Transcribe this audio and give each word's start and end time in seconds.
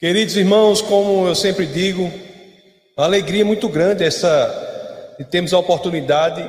Queridos 0.00 0.34
irmãos, 0.34 0.80
como 0.80 1.28
eu 1.28 1.34
sempre 1.34 1.66
digo, 1.66 2.10
uma 2.96 3.04
alegria 3.04 3.44
muito 3.44 3.68
grande 3.68 4.02
essa 4.02 5.14
de 5.18 5.26
termos 5.26 5.52
a 5.52 5.58
oportunidade 5.58 6.42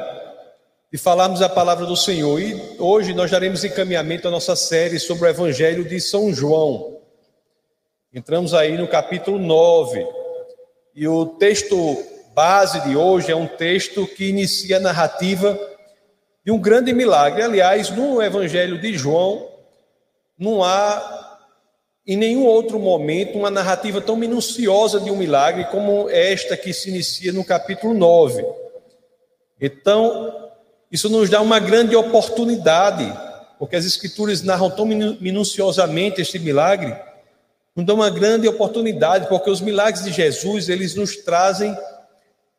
de 0.90 0.98
falarmos 0.98 1.42
a 1.42 1.50
palavra 1.50 1.85
do 1.85 1.98
Senhor. 1.98 2.42
E 2.42 2.77
hoje 2.79 3.14
nós 3.14 3.29
daremos 3.29 3.66
encaminhamento 3.66 4.25
à 4.25 4.32
nossa 4.32 4.56
série 4.56 4.98
sobre 5.00 5.25
o 5.25 5.27
Evangelho 5.27 5.83
de 5.83 6.00
São 6.00 6.33
João. 6.33 7.01
Entramos 8.14 8.54
aí 8.54 8.78
no 8.78 8.88
capítulo 8.88 9.38
9. 9.38 10.08
E 10.96 11.06
o 11.06 11.26
texto 11.26 12.02
base 12.34 12.80
de 12.88 12.96
hoje 12.96 13.34
é 13.34 13.36
um 13.36 13.48
texto 13.48 14.08
que 14.08 14.30
inicia 14.30 14.78
a 14.78 14.80
narrativa 14.80 15.60
de 16.46 16.54
um 16.54 16.58
grande 16.58 16.94
milagre. 16.94 17.44
Aliás, 17.44 17.90
no 17.90 18.22
Evangelho 18.22 18.80
de 18.80 18.98
João 18.98 19.46
não 20.40 20.64
há 20.64 21.30
em 22.06 22.18
nenhum 22.18 22.46
outro 22.46 22.80
momento 22.80 23.38
uma 23.38 23.52
narrativa 23.52 24.02
tão 24.02 24.16
minuciosa 24.16 25.00
de 25.00 25.12
um 25.12 25.16
milagre 25.16 25.66
como 25.66 26.09
esta 26.09 26.58
que 26.58 26.73
se 26.73 26.90
inicia 26.90 27.32
no 27.32 27.44
capítulo 27.44 27.94
9. 27.94 28.44
Então, 29.59 30.50
isso 30.92 31.09
nos 31.09 31.30
dá 31.30 31.40
uma 31.40 31.59
grande 31.59 31.95
oportunidade, 31.95 33.06
porque 33.59 33.76
as 33.76 33.86
escrituras 33.86 34.42
narram 34.42 34.72
tão 34.72 34.86
minuciosamente 34.86 36.20
este 36.20 36.40
milagre, 36.40 36.95
nos 37.76 37.86
dá 37.86 37.94
uma 37.94 38.09
grande 38.09 38.48
oportunidade, 38.48 39.28
porque 39.28 39.50
os 39.50 39.62
milagres 39.62 40.04
de 40.04 40.12
Jesus, 40.12 40.70
eles 40.70 40.95
nos 40.95 41.18
trazem 41.18 41.78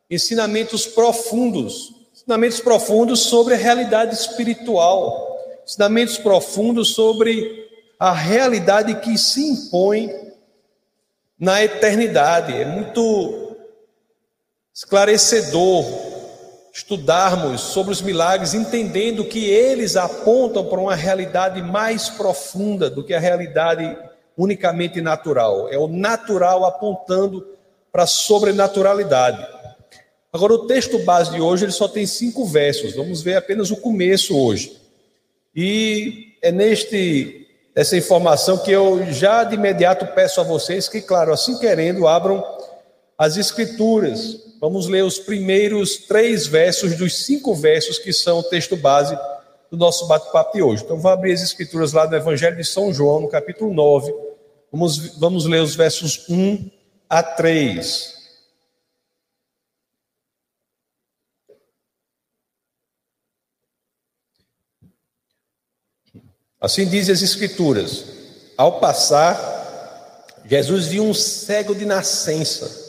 ensinamentos 0.09 0.87
profundos, 0.87 1.93
ensinamentos 2.13 2.61
profundos 2.61 3.19
sobre 3.19 3.55
a 3.55 3.57
realidade 3.57 4.15
espiritual, 4.15 5.37
ensinamentos 5.65 6.17
profundos 6.17 6.93
sobre 6.93 7.63
a 7.99 8.11
realidade 8.11 8.95
que 8.95 9.17
se 9.17 9.41
impõe 9.47 10.09
na 11.39 11.63
eternidade. 11.63 12.53
É 12.53 12.65
muito 12.65 13.57
esclarecedor 14.73 15.85
estudarmos 16.73 17.61
sobre 17.61 17.91
os 17.91 18.01
milagres, 18.01 18.53
entendendo 18.53 19.25
que 19.25 19.45
eles 19.45 19.95
apontam 19.95 20.65
para 20.65 20.79
uma 20.79 20.95
realidade 20.95 21.61
mais 21.61 22.09
profunda 22.09 22.89
do 22.89 23.03
que 23.03 23.13
a 23.13 23.19
realidade 23.19 23.95
unicamente 24.35 24.99
natural. 24.99 25.69
É 25.69 25.77
o 25.77 25.87
natural 25.87 26.65
apontando 26.65 27.47
para 27.91 28.03
a 28.03 28.07
sobrenaturalidade. 28.07 29.45
Agora, 30.31 30.53
o 30.53 30.65
texto 30.65 30.97
base 30.99 31.31
de 31.31 31.39
hoje 31.39 31.65
ele 31.65 31.71
só 31.71 31.87
tem 31.87 32.07
cinco 32.07 32.43
versos. 32.43 32.95
Vamos 32.95 33.21
ver 33.21 33.35
apenas 33.35 33.69
o 33.69 33.77
começo 33.77 34.35
hoje. 34.35 34.81
E 35.55 36.33
é 36.41 36.51
neste 36.51 37.42
essa 37.75 37.97
informação 37.97 38.57
que 38.57 38.71
eu 38.71 39.11
já 39.11 39.43
de 39.43 39.55
imediato 39.55 40.05
peço 40.07 40.39
a 40.39 40.43
vocês 40.43 40.87
que, 40.87 41.01
claro, 41.01 41.33
assim 41.33 41.57
querendo, 41.57 42.07
abram 42.07 42.43
as 43.17 43.37
Escrituras. 43.37 44.37
Vamos 44.61 44.87
ler 44.87 45.03
os 45.03 45.17
primeiros 45.17 45.97
três 45.97 46.45
versos 46.45 46.95
dos 46.95 47.25
cinco 47.25 47.55
versos 47.55 47.97
que 47.97 48.13
são 48.13 48.39
o 48.39 48.43
texto 48.43 48.77
base 48.77 49.17
do 49.71 49.77
nosso 49.77 50.07
bate-papo 50.07 50.53
de 50.53 50.61
hoje. 50.61 50.83
Então, 50.83 50.99
vou 50.99 51.11
abrir 51.11 51.33
as 51.33 51.41
Escrituras 51.41 51.93
lá 51.93 52.05
do 52.05 52.15
Evangelho 52.15 52.55
de 52.55 52.63
São 52.63 52.93
João, 52.93 53.21
no 53.21 53.27
capítulo 53.27 53.73
9. 53.73 54.13
Vamos, 54.71 55.17
vamos 55.17 55.45
ler 55.45 55.61
os 55.61 55.75
versos 55.75 56.25
1 56.29 56.69
a 57.09 57.23
3. 57.23 58.12
Assim 66.63 66.87
diz 66.87 67.09
as 67.09 67.21
Escrituras: 67.21 68.05
ao 68.57 68.79
passar, 68.79 69.37
Jesus 70.45 70.87
viu 70.87 71.03
um 71.03 71.13
cego 71.13 71.75
de 71.75 71.85
nascença. 71.85 72.81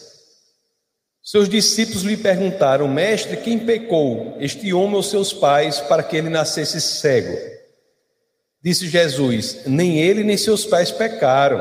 Seus 1.20 1.48
discípulos 1.48 2.02
lhe 2.02 2.16
perguntaram: 2.16 2.86
Mestre, 2.86 3.36
quem 3.38 3.58
pecou, 3.58 4.36
este 4.38 4.72
homem 4.72 4.94
ou 4.94 5.02
seus 5.02 5.32
pais, 5.32 5.80
para 5.80 6.04
que 6.04 6.16
ele 6.16 6.30
nascesse 6.30 6.80
cego? 6.80 7.36
Disse 8.62 8.86
Jesus: 8.88 9.66
Nem 9.66 9.98
ele 9.98 10.22
nem 10.22 10.36
seus 10.36 10.64
pais 10.64 10.92
pecaram, 10.92 11.60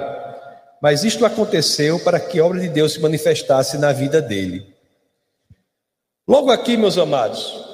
mas 0.79 1.03
isto 1.03 1.25
aconteceu 1.25 1.99
para 1.99 2.19
que 2.19 2.39
a 2.39 2.45
obra 2.45 2.59
de 2.59 2.69
Deus 2.69 2.93
se 2.93 2.99
manifestasse 2.99 3.79
na 3.79 3.91
vida 3.91 4.21
dele. 4.21 4.71
Logo 6.27 6.51
aqui, 6.51 6.77
meus 6.77 6.95
amados, 6.95 7.72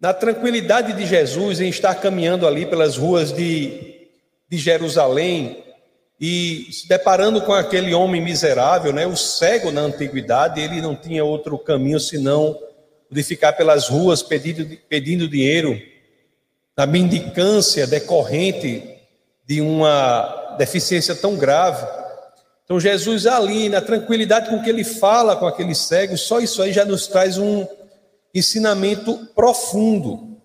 na 0.00 0.12
tranquilidade 0.12 0.92
de 0.92 1.06
Jesus 1.06 1.60
em 1.60 1.68
estar 1.68 1.94
caminhando 1.96 2.46
ali 2.46 2.66
pelas 2.66 2.96
ruas 2.96 3.32
de, 3.32 4.08
de 4.48 4.58
Jerusalém 4.58 5.64
e 6.20 6.68
se 6.70 6.88
deparando 6.88 7.42
com 7.42 7.52
aquele 7.52 7.92
homem 7.94 8.22
miserável, 8.22 8.92
né, 8.92 9.06
o 9.06 9.16
cego 9.16 9.70
na 9.70 9.82
antiguidade, 9.82 10.60
ele 10.60 10.80
não 10.80 10.94
tinha 10.94 11.24
outro 11.24 11.58
caminho 11.58 12.00
senão 12.00 12.58
de 13.10 13.22
ficar 13.22 13.52
pelas 13.52 13.88
ruas 13.88 14.22
pedindo, 14.22 14.76
pedindo 14.88 15.28
dinheiro, 15.28 15.80
na 16.76 16.86
mendicância 16.86 17.86
decorrente 17.86 18.82
de 19.46 19.60
uma 19.60 20.56
deficiência 20.58 21.14
tão 21.14 21.36
grave. 21.36 21.86
Então, 22.64 22.80
Jesus, 22.80 23.26
ali, 23.26 23.68
na 23.68 23.80
tranquilidade 23.80 24.50
com 24.50 24.62
que 24.62 24.68
ele 24.68 24.84
fala 24.84 25.36
com 25.36 25.46
aquele 25.46 25.74
cego, 25.74 26.18
só 26.18 26.40
isso 26.40 26.60
aí 26.62 26.72
já 26.72 26.84
nos 26.84 27.06
traz 27.06 27.38
um, 27.38 27.66
ensinamento 28.38 29.26
profundo. 29.34 30.38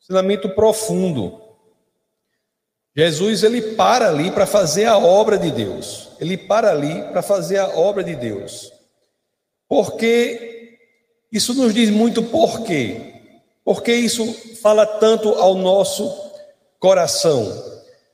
Ensinamento 0.00 0.48
profundo. 0.50 1.40
Jesus 2.96 3.42
ele 3.42 3.74
para 3.74 4.08
ali 4.08 4.30
para 4.30 4.46
fazer 4.46 4.84
a 4.84 4.98
obra 4.98 5.38
de 5.38 5.50
Deus. 5.50 6.08
Ele 6.20 6.36
para 6.36 6.70
ali 6.70 7.02
para 7.10 7.22
fazer 7.22 7.58
a 7.58 7.68
obra 7.68 8.04
de 8.04 8.14
Deus. 8.14 8.72
Porque 9.68 10.78
isso 11.32 11.54
nos 11.54 11.72
diz 11.72 11.90
muito 11.90 12.22
por 12.22 12.62
quê? 12.62 13.14
Porque 13.64 13.92
isso 13.92 14.32
fala 14.60 14.84
tanto 14.84 15.30
ao 15.30 15.54
nosso 15.54 16.12
coração. 16.78 17.70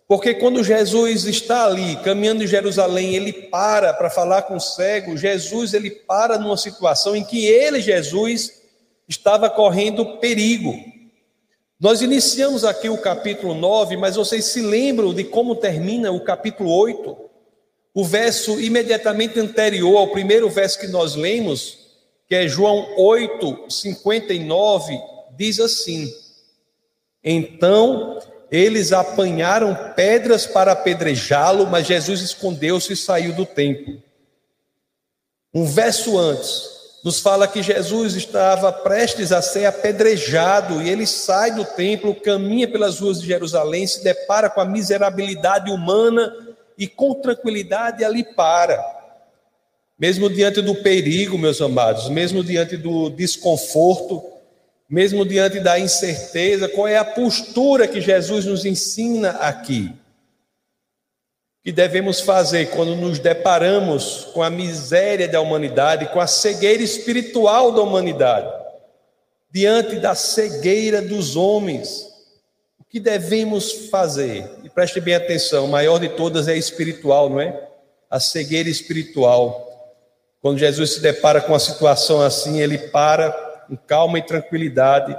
Porque 0.09 0.35
quando 0.35 0.63
Jesus 0.63 1.25
está 1.25 1.67
ali, 1.67 1.97
caminhando 1.97 2.45
em 2.45 2.47
Jerusalém, 2.47 3.15
ele 3.15 3.33
para 3.33 3.93
para 3.93 4.09
falar 4.09 4.43
com 4.43 4.57
o 4.57 4.61
cego, 4.61 5.17
Jesus 5.17 5.75
ele 5.75 5.91
para 5.91 6.39
numa 6.39 6.57
situação 6.57 7.17
em 7.17 7.25
que 7.25 7.45
ele, 7.47 7.81
Jesus, 7.81 8.53
estava 9.09 9.49
correndo 9.49 10.19
perigo. 10.19 10.75
Nós 11.79 12.01
iniciamos 12.01 12.65
aqui 12.65 12.89
o 12.89 12.99
capítulo 12.99 13.55
9, 13.55 13.97
mas 13.97 14.17
vocês 14.17 14.47
se 14.47 14.63
lembram 14.63 15.13
de 15.13 15.25
como 15.25 15.57
termina 15.57 16.11
o 16.11 16.21
capítulo 16.21 16.71
8? 16.71 17.17
O 17.95 18.05
verso 18.05 18.61
imediatamente 18.61 19.39
anterior 19.39 19.97
ao 19.97 20.09
primeiro 20.09 20.49
verso 20.49 20.79
que 20.79 20.89
nós 20.89 21.15
lemos, 21.15 21.79
que 22.29 22.35
é 22.35 22.49
João 22.49 22.95
8, 22.97 23.71
59, 23.71 24.99
diz 25.37 25.61
assim: 25.61 26.11
Então 27.23 28.19
eles 28.51 28.93
apanharam 28.93 29.93
pedras 29.95 30.47
para 30.47 30.73
apedrejá-lo, 30.73 31.67
mas 31.67 31.87
Jesus 31.87 32.21
escondeu-se 32.21 32.93
e 32.93 32.97
saiu 32.97 33.33
do 33.35 33.45
templo. 33.45 34.03
Um 35.53 35.65
verso 35.65 36.19
antes, 36.19 36.76
nos 37.07 37.21
fala 37.21 37.47
que 37.47 37.63
Jesus 37.63 38.17
estava 38.17 38.73
prestes 38.73 39.31
a 39.31 39.41
ser 39.41 39.65
apedrejado 39.65 40.83
e 40.83 40.89
ele 40.89 41.07
sai 41.07 41.53
do 41.53 41.65
templo, 41.65 42.13
caminha 42.13 42.67
pelas 42.67 42.99
ruas 42.99 43.21
de 43.21 43.29
Jerusalém, 43.29 43.87
se 43.87 44.03
depara 44.03 44.51
com 44.51 44.61
a 44.61 44.65
miserabilidade 44.65 45.71
humana 45.71 46.35
e 46.77 46.89
com 46.89 47.15
tranquilidade 47.15 48.05
ali 48.05 48.25
para. 48.25 48.85
Mesmo 49.97 50.29
diante 50.29 50.61
do 50.61 50.75
perigo, 50.75 51.39
meus 51.39 51.63
amados, 51.63 52.09
mesmo 52.09 52.43
diante 52.43 52.77
do 52.77 53.09
desconforto, 53.09 54.25
mesmo 54.91 55.25
diante 55.25 55.61
da 55.61 55.79
incerteza, 55.79 56.69
qual 56.69 56.89
é 56.89 56.99
a 56.99 57.05
postura 57.05 57.87
que 57.87 58.01
Jesus 58.01 58.47
nos 58.47 58.65
ensina 58.65 59.31
aqui? 59.39 59.95
Que 61.67 61.73
devemos 61.73 62.21
fazer 62.21 62.71
quando 62.71 62.95
nos 62.95 63.19
deparamos 63.19 64.29
com 64.33 64.41
a 64.41 64.49
miséria 64.49 65.27
da 65.27 65.41
humanidade, 65.41 66.07
com 66.13 66.21
a 66.21 66.27
cegueira 66.29 66.81
espiritual 66.81 67.73
da 67.73 67.83
humanidade, 67.83 68.49
diante 69.51 69.97
da 69.97 70.15
cegueira 70.15 71.03
dos 71.03 71.35
homens. 71.35 72.07
O 72.79 72.85
que 72.85 73.01
devemos 73.01 73.89
fazer? 73.91 74.49
E 74.63 74.71
preste 74.71 75.01
bem 75.01 75.17
atenção, 75.17 75.65
a 75.65 75.69
maior 75.69 75.99
de 75.99 76.09
todas 76.11 76.47
é 76.47 76.57
espiritual, 76.57 77.29
não 77.29 77.41
é? 77.41 77.69
A 78.09 78.21
cegueira 78.21 78.69
espiritual. 78.69 79.99
Quando 80.41 80.59
Jesus 80.59 80.95
se 80.95 81.01
depara 81.01 81.41
com 81.41 81.53
uma 81.53 81.59
situação 81.59 82.23
assim, 82.23 82.61
ele 82.61 82.79
para 82.79 83.33
com 83.67 83.77
calma 83.77 84.21
e 84.21 84.23
tranquilidade 84.23 85.19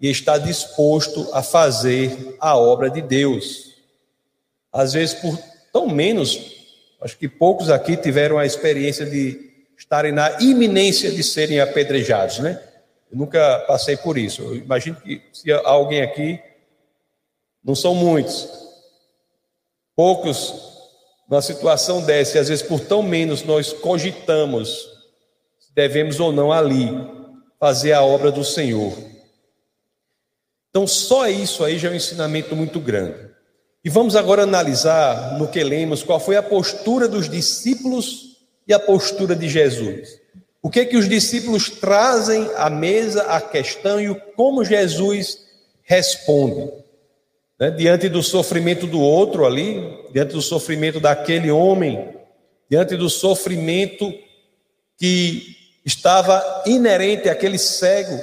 e 0.00 0.08
está 0.08 0.38
disposto 0.38 1.28
a 1.34 1.42
fazer 1.42 2.34
a 2.40 2.56
obra 2.56 2.88
de 2.88 3.02
Deus. 3.02 3.74
Às 4.72 4.94
vezes, 4.94 5.12
por 5.12 5.38
tão 5.76 5.86
menos, 5.86 6.40
acho 7.02 7.18
que 7.18 7.28
poucos 7.28 7.68
aqui 7.68 7.98
tiveram 7.98 8.38
a 8.38 8.46
experiência 8.46 9.04
de 9.04 9.66
estarem 9.76 10.10
na 10.10 10.40
iminência 10.40 11.10
de 11.10 11.22
serem 11.22 11.60
apedrejados, 11.60 12.38
né? 12.38 12.58
Eu 13.12 13.18
nunca 13.18 13.58
passei 13.68 13.94
por 13.94 14.16
isso. 14.16 14.40
Eu 14.40 14.56
imagino 14.56 14.96
que 14.96 15.20
se 15.34 15.52
alguém 15.52 16.00
aqui, 16.00 16.40
não 17.62 17.74
são 17.74 17.94
muitos, 17.94 18.48
poucos 19.94 20.54
numa 21.28 21.42
situação 21.42 22.00
dessa, 22.00 22.38
e 22.38 22.40
às 22.40 22.48
vezes 22.48 22.66
por 22.66 22.80
tão 22.80 23.02
menos 23.02 23.42
nós 23.42 23.74
cogitamos 23.74 24.88
se 25.58 25.74
devemos 25.74 26.18
ou 26.20 26.32
não 26.32 26.50
ali 26.50 26.88
fazer 27.60 27.92
a 27.92 28.02
obra 28.02 28.32
do 28.32 28.42
Senhor. 28.42 28.96
Então, 30.70 30.86
só 30.86 31.28
isso 31.28 31.62
aí 31.62 31.78
já 31.78 31.88
é 31.88 31.92
um 31.92 31.96
ensinamento 31.96 32.56
muito 32.56 32.80
grande. 32.80 33.35
E 33.86 33.88
vamos 33.88 34.16
agora 34.16 34.42
analisar 34.42 35.38
no 35.38 35.46
que 35.46 35.62
lemos 35.62 36.02
qual 36.02 36.18
foi 36.18 36.36
a 36.36 36.42
postura 36.42 37.06
dos 37.06 37.30
discípulos 37.30 38.36
e 38.66 38.74
a 38.74 38.80
postura 38.80 39.36
de 39.36 39.48
Jesus. 39.48 40.20
O 40.60 40.68
que 40.68 40.80
é 40.80 40.84
que 40.84 40.96
os 40.96 41.08
discípulos 41.08 41.70
trazem 41.70 42.50
à 42.56 42.68
mesa, 42.68 43.22
a 43.22 43.40
questão 43.40 44.00
e 44.00 44.12
como 44.34 44.64
Jesus 44.64 45.38
responde. 45.84 46.68
Né? 47.60 47.70
Diante 47.70 48.08
do 48.08 48.24
sofrimento 48.24 48.88
do 48.88 49.00
outro 49.00 49.46
ali, 49.46 49.80
diante 50.12 50.32
do 50.32 50.42
sofrimento 50.42 50.98
daquele 50.98 51.52
homem, 51.52 52.12
diante 52.68 52.96
do 52.96 53.08
sofrimento 53.08 54.12
que 54.98 55.56
estava 55.84 56.64
inerente 56.66 57.28
àquele 57.28 57.56
cego, 57.56 58.20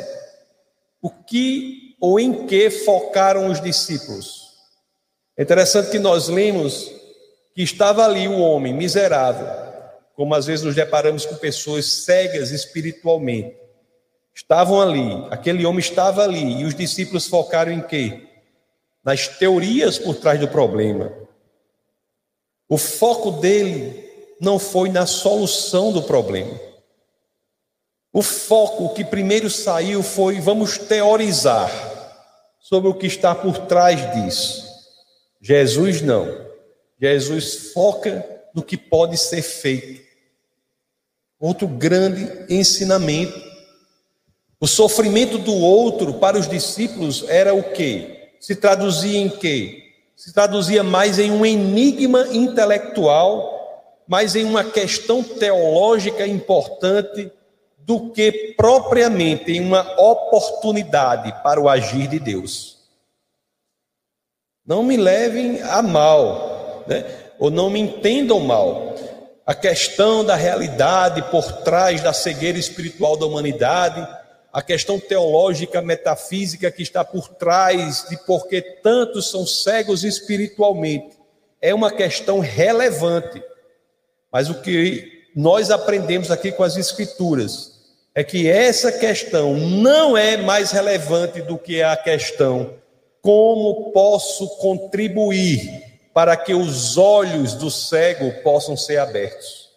o 1.02 1.10
que 1.10 1.96
ou 2.02 2.20
em 2.20 2.46
que 2.48 2.70
focaram 2.70 3.50
os 3.50 3.62
discípulos? 3.62 4.43
É 5.36 5.44
interessante 5.44 5.90
que 5.90 6.00
nós 6.00 6.28
lemos 6.28 6.92
que 7.56 7.64
estava 7.64 8.06
ali 8.06 8.28
o 8.28 8.40
homem 8.40 8.74
miserável, 8.74 9.48
como 10.16 10.36
às 10.36 10.46
vezes 10.46 10.64
nos 10.64 10.76
deparamos 10.76 11.26
com 11.26 11.36
pessoas 11.36 11.86
cegas 11.86 12.52
espiritualmente. 12.52 13.56
Estavam 14.34 14.82
ali, 14.82 15.28
aquele 15.30 15.66
homem 15.66 15.80
estava 15.80 16.24
ali, 16.24 16.62
e 16.62 16.66
os 16.66 16.74
discípulos 16.74 17.28
focaram 17.28 17.72
em 17.72 17.82
quê? 17.82 18.28
Nas 19.04 19.28
teorias 19.28 20.00
por 20.00 20.16
trás 20.16 20.40
do 20.40 20.48
problema. 20.48 21.12
O 22.68 22.78
foco 22.78 23.32
dele 23.32 24.04
não 24.40 24.58
foi 24.58 24.90
na 24.90 25.06
solução 25.06 25.92
do 25.92 26.04
problema. 26.04 26.60
O 28.12 28.22
foco 28.22 28.94
que 28.94 29.04
primeiro 29.04 29.50
saiu 29.50 30.04
foi 30.04 30.40
vamos 30.40 30.78
teorizar 30.78 31.72
sobre 32.60 32.90
o 32.90 32.94
que 32.94 33.08
está 33.08 33.34
por 33.34 33.58
trás 33.60 34.00
disso. 34.14 34.63
Jesus 35.44 36.02
não. 36.02 36.48
Jesus 37.00 37.72
foca 37.74 38.26
no 38.56 38.64
que 38.64 38.78
pode 38.78 39.18
ser 39.18 39.44
feito. 39.44 40.02
Outro 41.40 41.68
grande 41.68 42.28
ensinamento 42.50 43.54
o 44.64 44.68
sofrimento 44.68 45.38
do 45.38 45.54
outro 45.54 46.14
para 46.14 46.40
os 46.40 46.48
discípulos 46.48 47.26
era 47.28 47.54
o 47.54 47.62
quê? 47.62 48.30
Se 48.40 48.56
traduzia 48.56 49.20
em 49.20 49.28
quê? 49.28 49.92
Se 50.16 50.34
traduzia 50.34 50.82
mais 50.82 51.20
em 51.20 51.32
um 51.32 51.46
enigma 51.46 52.30
intelectual, 52.32 54.00
mais 54.08 54.38
em 54.38 54.46
uma 54.46 54.64
questão 54.64 55.22
teológica 55.22 56.26
importante 56.26 57.30
do 57.78 58.12
que 58.12 58.54
propriamente 58.56 59.52
em 59.52 59.60
uma 59.60 59.82
oportunidade 60.00 61.34
para 61.44 61.60
o 61.60 61.68
agir 61.68 62.08
de 62.08 62.18
Deus. 62.18 62.73
Não 64.66 64.84
me 64.84 64.98
levem 64.98 65.62
a 65.62 65.82
mal, 65.82 66.84
né? 66.88 67.06
ou 67.38 67.52
não 67.52 67.70
me 67.70 67.80
entendam 67.80 68.40
mal. 68.40 68.96
A 69.46 69.54
questão 69.54 70.24
da 70.24 70.36
realidade 70.36 71.22
por 71.24 71.52
trás 71.64 72.02
da 72.02 72.14
cegueira 72.14 72.58
espiritual 72.58 73.18
da 73.18 73.26
humanidade 73.26 74.08
a 74.54 74.62
questão 74.62 75.00
teológica, 75.00 75.82
metafísica 75.82 76.70
que 76.70 76.84
está 76.84 77.04
por 77.04 77.28
trás 77.28 78.06
de 78.08 78.16
por 78.18 78.48
que 78.48 78.62
tantos 78.62 79.32
são 79.32 79.48
cegos 79.48 80.04
espiritualmente, 80.04 81.18
é 81.60 81.74
uma 81.74 81.90
questão 81.92 82.40
relevante. 82.40 83.42
Mas 84.32 84.52
o 84.52 84.62
que 84.62 85.24
nós 85.36 85.72
aprendemos 85.72 86.30
aqui 86.30 86.52
com 86.52 86.62
as 86.62 86.78
Escrituras 86.78 87.72
é 88.14 88.24
que 88.24 88.48
essa 88.48 88.92
questão 88.92 89.56
não 89.56 90.16
é 90.16 90.38
mais 90.38 90.70
relevante 90.70 91.42
do 91.42 91.58
que 91.58 91.82
a 91.82 91.98
questão 91.98 92.76
como 93.24 93.94
posso 93.94 94.58
contribuir 94.58 95.82
para 96.14 96.36
que 96.36 96.54
os 96.54 96.98
olhos 96.98 97.54
do 97.54 97.72
cego 97.72 98.44
possam 98.44 98.76
ser 98.76 98.98
abertos. 98.98 99.70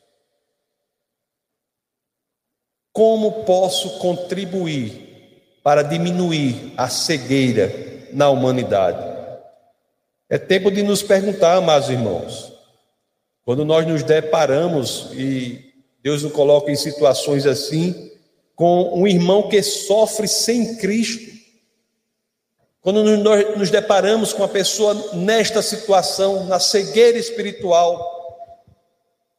Como 2.93 3.44
posso 3.44 4.00
contribuir 4.00 5.60
para 5.62 5.82
diminuir 5.82 6.72
a 6.76 6.88
cegueira 6.88 7.72
na 8.12 8.28
humanidade? 8.31 9.16
É 10.28 10.38
tempo 10.38 10.69
de 10.69 10.82
nos 10.82 11.04
perguntar, 11.04 11.54
amados 11.54 11.88
irmãos, 11.88 12.52
quando 13.44 13.64
nós 13.64 13.87
nos 13.87 14.02
deparamos 14.02 15.10
e 15.12 15.72
Deus 16.02 16.25
nos 16.25 16.32
coloca 16.32 16.72
em 16.72 16.76
situações 16.76 17.46
assim, 17.46 18.10
com 18.56 19.00
um 19.00 19.06
irmão 19.06 19.49
que 19.49 19.62
sofre 19.62 20.26
sem 20.26 20.78
Cristo, 20.78 21.36
quando 22.87 23.03
nos 23.03 23.69
deparamos 23.69 24.33
com 24.33 24.44
a 24.44 24.49
pessoa 24.49 24.94
nesta 25.12 25.61
situação, 25.61 26.44
na 26.44 26.61
cegueira 26.61 27.19
espiritual, 27.19 28.62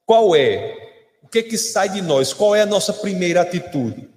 qual 0.06 0.36
é 0.36 0.76
o 1.24 1.30
que 1.30 1.42
que 1.42 1.58
sai 1.58 1.88
de 1.88 2.02
nós? 2.02 2.34
Qual 2.34 2.54
é 2.54 2.64
a 2.64 2.66
nossa 2.66 2.92
primeira 2.92 3.40
atitude? 3.40 4.10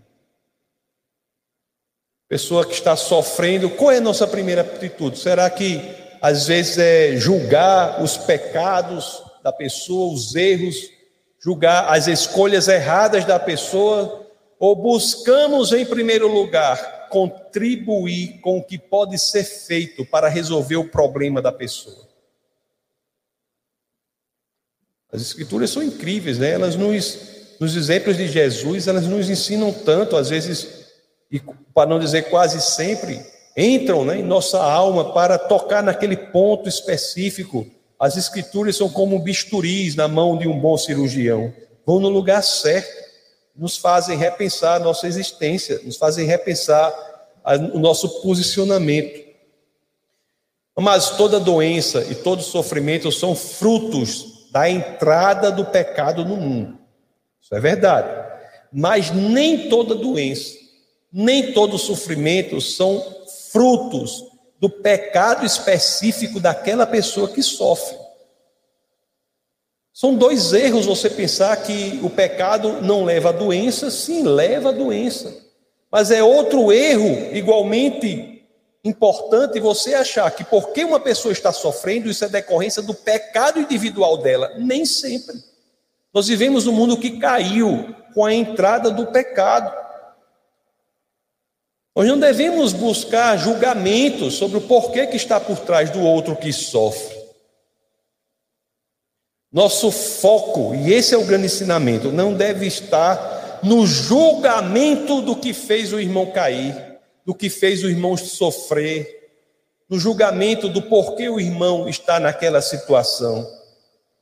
Pessoa 2.29 2.67
que 2.67 2.73
está 2.73 2.97
sofrendo, 2.97 3.71
qual 3.71 3.93
é 3.93 3.99
a 3.99 4.01
nossa 4.01 4.27
primeira 4.27 4.63
atitude? 4.63 5.17
Será 5.17 5.49
que 5.49 5.81
às 6.21 6.49
vezes 6.49 6.77
é 6.79 7.15
julgar 7.15 8.03
os 8.03 8.17
pecados 8.17 9.23
da 9.45 9.53
pessoa, 9.53 10.13
os 10.13 10.35
erros, 10.35 10.75
julgar 11.41 11.89
as 11.89 12.09
escolhas 12.09 12.67
erradas 12.67 13.25
da 13.25 13.39
pessoa, 13.39 14.27
ou 14.61 14.77
buscamos 14.77 15.73
em 15.73 15.87
primeiro 15.87 16.29
lugar 16.29 17.09
contribuir 17.09 18.41
com 18.41 18.59
o 18.59 18.63
que 18.63 18.79
pode 18.79 19.19
ser 19.19 19.43
feito 19.43 20.05
para 20.05 20.29
resolver 20.29 20.77
o 20.77 20.89
problema 20.89 21.41
da 21.41 21.51
pessoa? 21.51 22.07
As 25.11 25.23
escrituras 25.23 25.71
são 25.71 25.83
incríveis, 25.83 26.39
né? 26.39 26.51
Elas 26.51 26.77
nos, 26.77 27.19
nos 27.59 27.75
exemplos 27.75 28.19
de 28.19 28.29
Jesus, 28.29 28.87
elas 28.87 29.07
nos 29.07 29.31
ensinam 29.31 29.73
tanto, 29.73 30.15
às 30.15 30.29
vezes, 30.29 30.85
e 31.33 31.41
para 31.75 31.89
não 31.89 31.99
dizer 31.99 32.29
quase 32.29 32.61
sempre, 32.61 33.25
entram 33.57 34.05
né, 34.05 34.19
em 34.19 34.23
nossa 34.23 34.63
alma 34.63 35.13
para 35.13 35.39
tocar 35.39 35.83
naquele 35.83 36.17
ponto 36.17 36.69
específico. 36.69 37.67
As 37.99 38.17
escrituras 38.17 38.77
são 38.77 38.89
como 38.89 39.19
bisturis 39.19 39.97
na 39.97 40.07
mão 40.07 40.37
de 40.37 40.47
um 40.47 40.61
bom 40.61 40.77
cirurgião. 40.77 41.53
Vão 41.85 41.99
no 41.99 42.09
lugar 42.09 42.43
certo, 42.43 43.10
nos 43.61 43.77
fazem 43.77 44.17
repensar 44.17 44.77
a 44.77 44.79
nossa 44.79 45.07
existência, 45.07 45.83
nos 45.85 45.99
fazem 45.99 46.27
repensar 46.27 46.91
o 47.75 47.79
nosso 47.79 48.23
posicionamento. 48.23 49.29
Mas 50.79 51.11
toda 51.11 51.39
doença 51.39 52.07
e 52.09 52.15
todo 52.15 52.43
sofrimento 52.43 53.13
são 53.13 53.37
frutos 53.37 54.49
da 54.51 54.71
entrada 54.71 55.53
do 55.53 55.67
pecado 55.67 56.25
no 56.25 56.39
mundo. 56.39 56.79
Isso 57.39 57.55
é 57.55 57.61
verdade. 57.61 58.09
Mas 58.73 59.11
nem 59.11 59.69
toda 59.69 59.95
doença, 59.95 60.57
nem 61.13 61.53
todo 61.53 61.77
sofrimento 61.77 62.63
são 62.63 63.05
frutos 63.53 64.25
do 64.59 64.71
pecado 64.71 65.45
específico 65.45 66.41
daquela 66.41 66.87
pessoa 66.87 67.29
que 67.29 67.43
sofre. 67.43 68.00
São 70.01 70.15
dois 70.15 70.55
erros 70.55 70.87
você 70.87 71.11
pensar 71.11 71.55
que 71.59 72.01
o 72.03 72.09
pecado 72.09 72.81
não 72.81 73.05
leva 73.05 73.29
a 73.29 73.33
doença, 73.33 73.91
sim, 73.91 74.23
leva 74.23 74.71
a 74.71 74.73
doença. 74.73 75.31
Mas 75.93 76.11
é 76.11 76.23
outro 76.23 76.73
erro 76.73 77.37
igualmente 77.37 78.43
importante 78.83 79.61
você 79.61 79.93
achar 79.93 80.31
que 80.31 80.43
porque 80.43 80.85
uma 80.85 80.99
pessoa 80.99 81.33
está 81.33 81.53
sofrendo, 81.53 82.09
isso 82.09 82.25
é 82.25 82.31
decorrência 82.31 82.81
do 82.81 82.95
pecado 82.95 83.61
individual 83.61 84.17
dela. 84.17 84.51
Nem 84.57 84.87
sempre. 84.87 85.37
Nós 86.15 86.29
vivemos 86.29 86.67
um 86.67 86.73
mundo 86.73 86.97
que 86.97 87.19
caiu 87.19 87.95
com 88.15 88.25
a 88.25 88.33
entrada 88.33 88.91
do 88.91 89.09
pecado. 89.09 89.71
Nós 91.95 92.09
não 92.09 92.19
devemos 92.19 92.73
buscar 92.73 93.37
julgamentos 93.37 94.33
sobre 94.33 94.57
o 94.57 94.63
porquê 94.63 95.07
que 95.07 95.17
está 95.17 95.39
por 95.39 95.59
trás 95.59 95.91
do 95.91 96.01
outro 96.01 96.35
que 96.37 96.55
sofre. 96.55 97.20
Nosso 99.53 99.91
foco, 99.91 100.75
e 100.75 100.93
esse 100.93 101.15
é 101.15 101.19
o 101.19 101.25
grande 101.25 101.47
ensinamento, 101.47 102.13
não 102.13 102.35
deve 102.35 102.67
estar 102.67 103.61
no 103.63 103.87
julgamento 103.87 105.21
do 105.21 105.35
que 105.35 105.53
fez 105.53 105.93
o 105.93 106.01
irmão 106.01 106.27
cair 106.27 106.91
do 107.25 107.35
que 107.35 107.49
fez 107.49 107.85
o 107.85 107.89
irmão 107.89 108.17
sofrer, 108.17 109.31
no 109.89 109.99
julgamento 109.99 110.69
do 110.69 110.83
porquê 110.83 111.29
o 111.29 111.41
irmão 111.41 111.89
está 111.89 112.19
naquela 112.19 112.61
situação. 112.61 113.49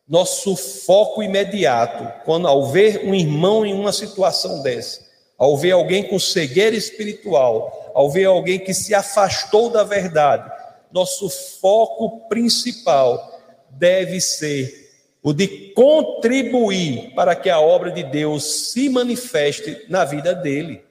Nosso 0.06 0.56
foco 0.56 1.22
imediato, 1.22 2.24
quando 2.24 2.46
ao 2.46 2.66
ver 2.66 3.04
um 3.04 3.14
irmão 3.14 3.64
em 3.64 3.74
uma 3.74 3.92
situação 3.92 4.62
dessa, 4.62 5.06
ao 5.36 5.56
ver 5.56 5.72
alguém 5.72 6.02
com 6.02 6.18
cegueira 6.18 6.74
espiritual, 6.74 7.92
ao 7.94 8.10
ver 8.10 8.24
alguém 8.24 8.58
que 8.58 8.74
se 8.74 8.94
afastou 8.94 9.70
da 9.70 9.84
verdade, 9.84 10.50
nosso 10.92 11.28
foco 11.28 12.28
principal 12.28 13.40
deve 13.70 14.20
ser 14.20 14.87
o 15.22 15.32
de 15.32 15.72
contribuir 15.74 17.12
para 17.14 17.34
que 17.34 17.50
a 17.50 17.60
obra 17.60 17.90
de 17.90 18.02
Deus 18.02 18.70
se 18.72 18.88
manifeste 18.88 19.84
na 19.88 20.04
vida 20.04 20.34
dele. 20.34 20.84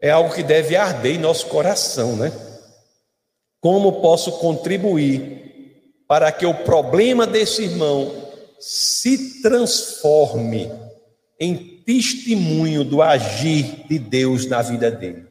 É 0.00 0.10
algo 0.10 0.34
que 0.34 0.42
deve 0.42 0.76
arder 0.76 1.14
em 1.16 1.18
nosso 1.18 1.46
coração, 1.46 2.16
né? 2.16 2.32
Como 3.60 4.00
posso 4.00 4.38
contribuir 4.38 6.02
para 6.08 6.32
que 6.32 6.46
o 6.46 6.54
problema 6.54 7.26
desse 7.26 7.64
irmão 7.64 8.12
se 8.58 9.42
transforme 9.42 10.70
em 11.38 11.82
testemunho 11.84 12.82
do 12.82 13.02
agir 13.02 13.86
de 13.86 13.98
Deus 13.98 14.46
na 14.46 14.62
vida 14.62 14.90
dele? 14.90 15.26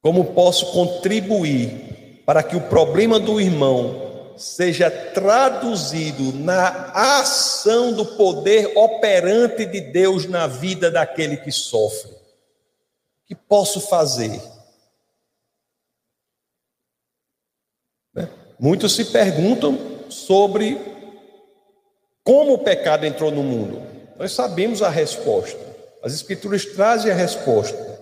Como 0.00 0.32
posso 0.32 0.72
contribuir 0.72 2.22
para 2.24 2.42
que 2.42 2.56
o 2.56 2.60
problema 2.60 3.18
do 3.18 3.40
irmão 3.40 4.07
seja 4.38 4.90
traduzido 4.90 6.32
na 6.32 6.92
ação 7.20 7.92
do 7.92 8.04
poder 8.04 8.72
operante 8.76 9.66
de 9.66 9.80
Deus 9.80 10.26
na 10.26 10.46
vida 10.46 10.90
daquele 10.90 11.36
que 11.36 11.50
sofre? 11.50 12.12
O 12.12 13.26
que 13.26 13.34
posso 13.34 13.80
fazer? 13.80 14.40
Né? 18.14 18.28
Muitos 18.58 18.94
se 18.94 19.06
perguntam 19.06 19.78
sobre 20.08 20.80
como 22.24 22.54
o 22.54 22.58
pecado 22.58 23.04
entrou 23.04 23.30
no 23.30 23.42
mundo. 23.42 23.82
Nós 24.18 24.32
sabemos 24.32 24.82
a 24.82 24.88
resposta. 24.88 25.58
As 26.02 26.14
Escrituras 26.14 26.64
trazem 26.64 27.10
a 27.10 27.14
resposta. 27.14 27.98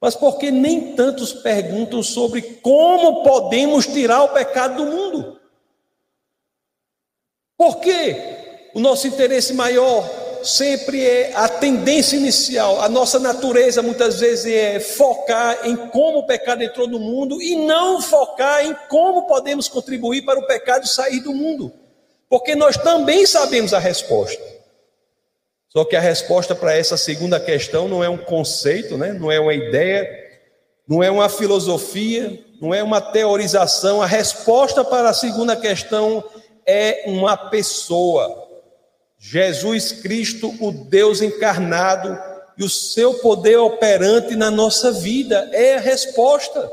Mas 0.00 0.14
por 0.14 0.38
que 0.38 0.50
nem 0.50 0.94
tantos 0.94 1.32
perguntam 1.32 2.02
sobre 2.02 2.40
como 2.40 3.22
podemos 3.22 3.86
tirar 3.86 4.22
o 4.22 4.28
pecado 4.28 4.76
do 4.76 4.90
mundo? 4.90 5.37
Por 7.58 7.80
que 7.80 8.16
o 8.72 8.78
nosso 8.78 9.08
interesse 9.08 9.52
maior 9.52 10.08
sempre 10.44 11.04
é 11.04 11.32
a 11.34 11.48
tendência 11.48 12.16
inicial, 12.16 12.80
a 12.80 12.88
nossa 12.88 13.18
natureza 13.18 13.82
muitas 13.82 14.20
vezes 14.20 14.46
é 14.46 14.78
focar 14.78 15.66
em 15.66 15.74
como 15.74 16.20
o 16.20 16.26
pecado 16.26 16.62
entrou 16.62 16.86
no 16.86 17.00
mundo 17.00 17.42
e 17.42 17.56
não 17.56 18.00
focar 18.00 18.64
em 18.64 18.72
como 18.88 19.26
podemos 19.26 19.68
contribuir 19.68 20.22
para 20.22 20.38
o 20.38 20.46
pecado 20.46 20.86
sair 20.86 21.18
do 21.18 21.34
mundo? 21.34 21.72
Porque 22.30 22.54
nós 22.54 22.76
também 22.76 23.26
sabemos 23.26 23.74
a 23.74 23.80
resposta. 23.80 24.40
Só 25.68 25.84
que 25.84 25.96
a 25.96 26.00
resposta 26.00 26.54
para 26.54 26.76
essa 26.76 26.96
segunda 26.96 27.40
questão 27.40 27.88
não 27.88 28.04
é 28.04 28.08
um 28.08 28.18
conceito, 28.18 28.96
né? 28.96 29.12
não 29.12 29.32
é 29.32 29.40
uma 29.40 29.52
ideia, 29.52 30.08
não 30.86 31.02
é 31.02 31.10
uma 31.10 31.28
filosofia, 31.28 32.38
não 32.60 32.72
é 32.72 32.82
uma 32.82 33.00
teorização. 33.00 34.00
A 34.00 34.06
resposta 34.06 34.84
para 34.84 35.10
a 35.10 35.14
segunda 35.14 35.56
questão 35.56 36.22
é 36.68 37.04
uma 37.06 37.34
pessoa. 37.34 38.46
Jesus 39.18 39.90
Cristo, 39.90 40.54
o 40.60 40.70
Deus 40.70 41.22
encarnado, 41.22 42.16
e 42.58 42.64
o 42.64 42.68
seu 42.68 43.14
poder 43.14 43.56
operante 43.56 44.36
na 44.36 44.50
nossa 44.50 44.92
vida 44.92 45.48
é 45.52 45.76
a 45.76 45.80
resposta. 45.80 46.70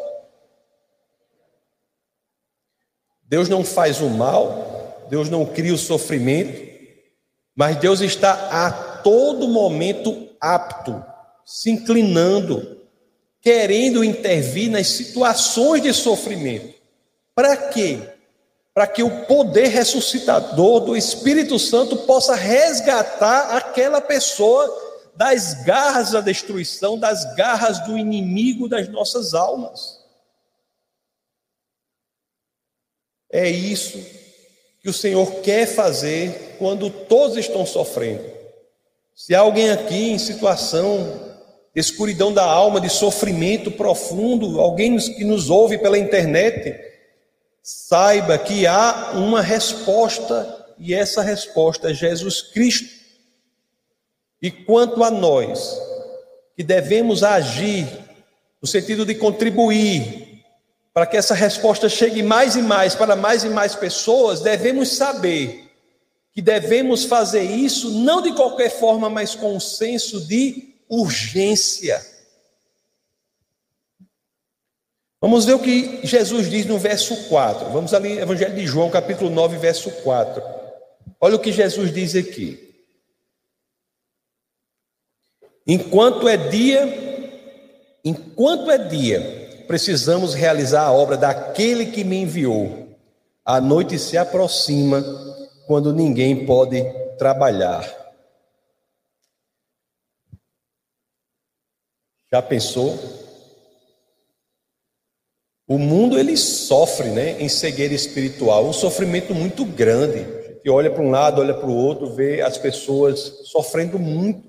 Deus 3.23 3.47
não 3.47 3.63
faz 3.63 4.01
o 4.01 4.09
mal, 4.09 5.05
Deus 5.09 5.29
não 5.29 5.45
cria 5.45 5.73
o 5.73 5.77
sofrimento, 5.77 6.65
mas 7.55 7.77
Deus 7.77 8.01
está 8.01 8.33
a 8.51 8.71
todo 8.71 9.47
momento 9.47 10.29
apto, 10.41 11.03
se 11.45 11.69
inclinando, 11.69 12.81
querendo 13.39 14.03
intervir 14.03 14.69
nas 14.69 14.87
situações 14.87 15.81
de 15.83 15.93
sofrimento. 15.93 16.73
Para 17.35 17.55
quê? 17.55 18.14
Para 18.75 18.85
que 18.85 19.01
o 19.01 19.25
poder 19.25 19.69
ressuscitador 19.69 20.81
do 20.81 20.95
Espírito 20.95 21.57
Santo 21.57 21.95
possa 21.95 22.35
resgatar 22.35 23.55
aquela 23.55 24.01
pessoa 24.01 24.83
das 25.15 25.63
garras 25.63 26.11
da 26.11 26.19
destruição, 26.19 26.99
das 26.99 27.35
garras 27.35 27.79
do 27.85 27.97
inimigo 27.97 28.67
das 28.67 28.89
nossas 28.89 29.33
almas. 29.33 30.03
É 33.31 33.49
isso 33.49 33.97
que 34.81 34.89
o 34.89 34.93
Senhor 34.93 35.41
quer 35.41 35.65
fazer 35.65 36.57
quando 36.59 36.89
todos 36.89 37.37
estão 37.37 37.65
sofrendo. 37.65 38.29
Se 39.15 39.33
há 39.33 39.39
alguém 39.39 39.71
aqui 39.71 40.11
em 40.11 40.19
situação 40.19 41.33
de 41.73 41.79
escuridão 41.79 42.33
da 42.33 42.43
alma, 42.43 42.81
de 42.81 42.89
sofrimento 42.89 43.71
profundo, 43.71 44.59
alguém 44.59 44.97
que 44.97 45.23
nos 45.23 45.49
ouve 45.49 45.77
pela 45.77 45.97
internet, 45.97 46.94
saiba 47.65 48.37
que 48.37 48.67
há 48.67 49.13
uma 49.15 49.41
resposta 49.41 50.67
e 50.77 50.93
essa 50.93 51.23
resposta 51.23 51.89
é 51.89 51.93
Jesus 51.95 52.39
Cristo. 52.39 52.87
E 54.39 54.51
quanto 54.51 55.03
a 55.03 55.09
nós, 55.09 55.75
que 56.55 56.61
devemos 56.61 57.23
agir 57.23 57.87
no 58.61 58.67
sentido 58.67 59.03
de 59.03 59.15
contribuir 59.15 60.43
para 60.93 61.07
que 61.07 61.17
essa 61.17 61.33
resposta 61.33 61.89
chegue 61.89 62.21
mais 62.21 62.55
e 62.55 62.61
mais 62.61 62.93
para 62.93 63.15
mais 63.15 63.43
e 63.43 63.49
mais 63.49 63.73
pessoas, 63.73 64.41
devemos 64.41 64.95
saber 64.95 65.67
que 66.31 66.43
devemos 66.43 67.05
fazer 67.05 67.41
isso 67.41 67.89
não 67.89 68.21
de 68.21 68.31
qualquer 68.33 68.69
forma, 68.69 69.09
mas 69.09 69.33
com 69.33 69.55
um 69.55 69.59
senso 69.59 70.21
de 70.27 70.75
urgência. 70.87 71.99
Vamos 75.21 75.45
ver 75.45 75.53
o 75.53 75.59
que 75.59 76.05
Jesus 76.05 76.49
diz 76.49 76.65
no 76.65 76.77
verso 76.77 77.29
4. 77.29 77.69
Vamos 77.69 77.93
ali, 77.93 78.19
Evangelho 78.19 78.55
de 78.55 78.67
João, 78.67 78.89
capítulo 78.89 79.29
9, 79.29 79.57
verso 79.57 79.89
4. 79.89 80.41
Olha 81.19 81.35
o 81.35 81.39
que 81.39 81.51
Jesus 81.51 81.93
diz 81.93 82.15
aqui. 82.15 82.65
Enquanto 85.65 86.27
é 86.27 86.37
dia, 86.37 86.85
enquanto 88.03 88.69
é 88.69 88.77
dia, 88.77 89.63
precisamos 89.67 90.33
realizar 90.35 90.83
a 90.83 90.91
obra 90.91 91.17
daquele 91.17 91.87
que 91.87 92.03
me 92.03 92.17
enviou. 92.17 92.95
A 93.43 93.59
noite 93.59 93.97
se 93.97 94.17
aproxima 94.17 95.03
quando 95.65 95.93
ninguém 95.93 96.45
pode 96.45 96.83
trabalhar. 97.17 97.83
Já 102.31 102.41
pensou? 102.41 103.24
O 105.67 105.79
mundo 105.79 106.19
ele 106.19 106.37
sofre, 106.37 107.09
né, 107.09 107.41
em 107.41 107.49
cegueira 107.49 107.93
espiritual, 107.93 108.67
um 108.67 108.73
sofrimento 108.73 109.33
muito 109.33 109.65
grande. 109.65 110.19
A 110.19 110.53
gente 110.53 110.69
olha 110.69 110.91
para 110.91 111.01
um 111.01 111.09
lado, 111.09 111.41
olha 111.41 111.55
para 111.55 111.67
o 111.67 111.75
outro, 111.75 112.13
vê 112.13 112.41
as 112.41 112.57
pessoas 112.57 113.19
sofrendo 113.45 113.97
muito. 113.97 114.47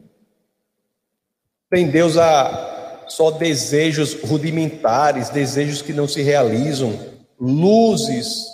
Tem 1.71 1.89
Deus 1.89 2.19
a 2.19 3.05
só 3.09 3.31
desejos 3.31 4.15
rudimentares, 4.15 5.31
desejos 5.31 5.81
que 5.81 5.93
não 5.93 6.07
se 6.07 6.23
realizam, 6.23 6.99
luzes 7.41 8.47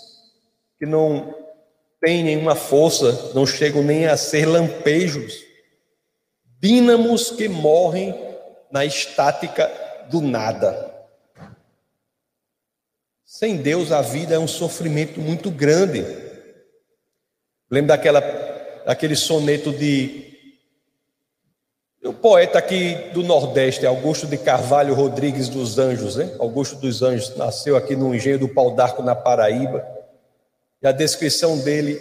que 0.79 0.87
não 0.87 1.35
têm 2.01 2.23
nenhuma 2.23 2.55
força, 2.55 3.33
não 3.35 3.47
chegam 3.47 3.83
nem 3.83 4.07
a 4.07 4.17
ser 4.17 4.47
lampejos, 4.47 5.35
dínamos 6.61 7.31
que 7.31 7.49
morrem 7.49 8.15
na 8.71 8.85
estática 8.85 9.71
do 10.11 10.21
nada. 10.21 10.92
Sem 13.43 13.57
Deus 13.57 13.91
a 13.91 14.01
vida 14.01 14.37
é 14.37 14.39
um 14.39 14.47
sofrimento 14.47 15.21
muito 15.21 15.51
grande. 15.51 16.07
Lembra 17.69 17.97
daquela, 17.97 18.21
daquele 18.87 19.17
soneto 19.17 19.73
de 19.73 20.31
o 22.05 22.13
poeta 22.13 22.61
aqui 22.61 22.95
do 23.13 23.25
Nordeste, 23.25 23.85
Augusto 23.85 24.29
de 24.29 24.39
Carvalho 24.39 24.95
Rodrigues 24.95 25.49
dos 25.49 25.77
Anjos, 25.77 26.15
né? 26.15 26.33
Augusto 26.39 26.77
dos 26.77 27.03
Anjos, 27.03 27.37
nasceu 27.37 27.77
aqui 27.77 27.97
no 27.97 28.15
engenho 28.15 28.39
do 28.39 28.49
Pau 28.49 28.77
d'Arco, 28.77 29.03
na 29.03 29.17
Paraíba. 29.17 29.85
E 30.81 30.87
a 30.87 30.93
descrição 30.93 31.59
dele 31.59 31.99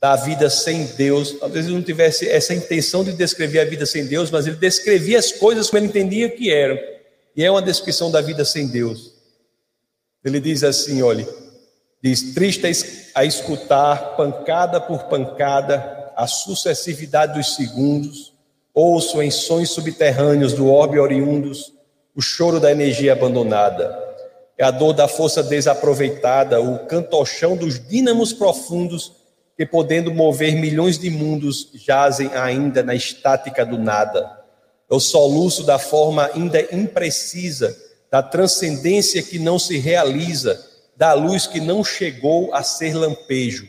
da 0.00 0.14
vida 0.14 0.48
sem 0.48 0.84
Deus, 0.84 1.32
talvez 1.32 1.66
ele 1.66 1.74
não 1.74 1.82
tivesse 1.82 2.30
essa 2.30 2.54
intenção 2.54 3.02
de 3.02 3.12
descrever 3.12 3.58
a 3.58 3.64
vida 3.64 3.86
sem 3.86 4.06
Deus, 4.06 4.30
mas 4.30 4.46
ele 4.46 4.54
descrevia 4.54 5.18
as 5.18 5.32
coisas 5.32 5.68
como 5.68 5.80
ele 5.80 5.88
entendia 5.88 6.30
que 6.30 6.48
eram. 6.48 6.78
E 7.34 7.44
é 7.44 7.50
uma 7.50 7.60
descrição 7.60 8.08
da 8.08 8.20
vida 8.20 8.44
sem 8.44 8.68
Deus. 8.68 9.15
Ele 10.26 10.40
diz 10.40 10.62
assim: 10.62 11.00
olha, 11.02 11.26
diz, 12.02 12.34
triste 12.34 12.66
a 13.14 13.24
escutar, 13.24 14.16
pancada 14.16 14.80
por 14.80 15.04
pancada, 15.04 16.12
a 16.14 16.26
sucessividade 16.26 17.34
dos 17.34 17.54
segundos 17.54 18.36
Ouço 18.78 19.22
em 19.22 19.30
sons 19.30 19.70
subterrâneos 19.70 20.52
do 20.52 20.70
orbe 20.70 20.98
oriundos 20.98 21.72
o 22.14 22.20
choro 22.20 22.60
da 22.60 22.70
energia 22.70 23.14
abandonada. 23.14 23.98
É 24.58 24.64
a 24.64 24.70
dor 24.70 24.92
da 24.92 25.08
força 25.08 25.42
desaproveitada, 25.42 26.60
o 26.60 26.80
cantochão 26.80 27.56
dos 27.56 27.80
dínamos 27.88 28.34
profundos 28.34 29.12
que, 29.56 29.64
podendo 29.64 30.12
mover 30.12 30.56
milhões 30.56 30.98
de 30.98 31.08
mundos, 31.08 31.70
jazem 31.72 32.30
ainda 32.34 32.82
na 32.82 32.94
estática 32.94 33.64
do 33.64 33.78
nada. 33.78 34.30
É 34.90 34.94
o 34.94 35.00
soluço 35.00 35.64
da 35.64 35.78
forma 35.78 36.30
ainda 36.34 36.60
imprecisa, 36.70 37.74
da 38.10 38.22
transcendência 38.22 39.22
que 39.22 39.38
não 39.38 39.58
se 39.58 39.78
realiza, 39.78 40.64
da 40.96 41.12
luz 41.12 41.46
que 41.46 41.60
não 41.60 41.84
chegou 41.84 42.54
a 42.54 42.62
ser 42.62 42.94
lampejo. 42.94 43.68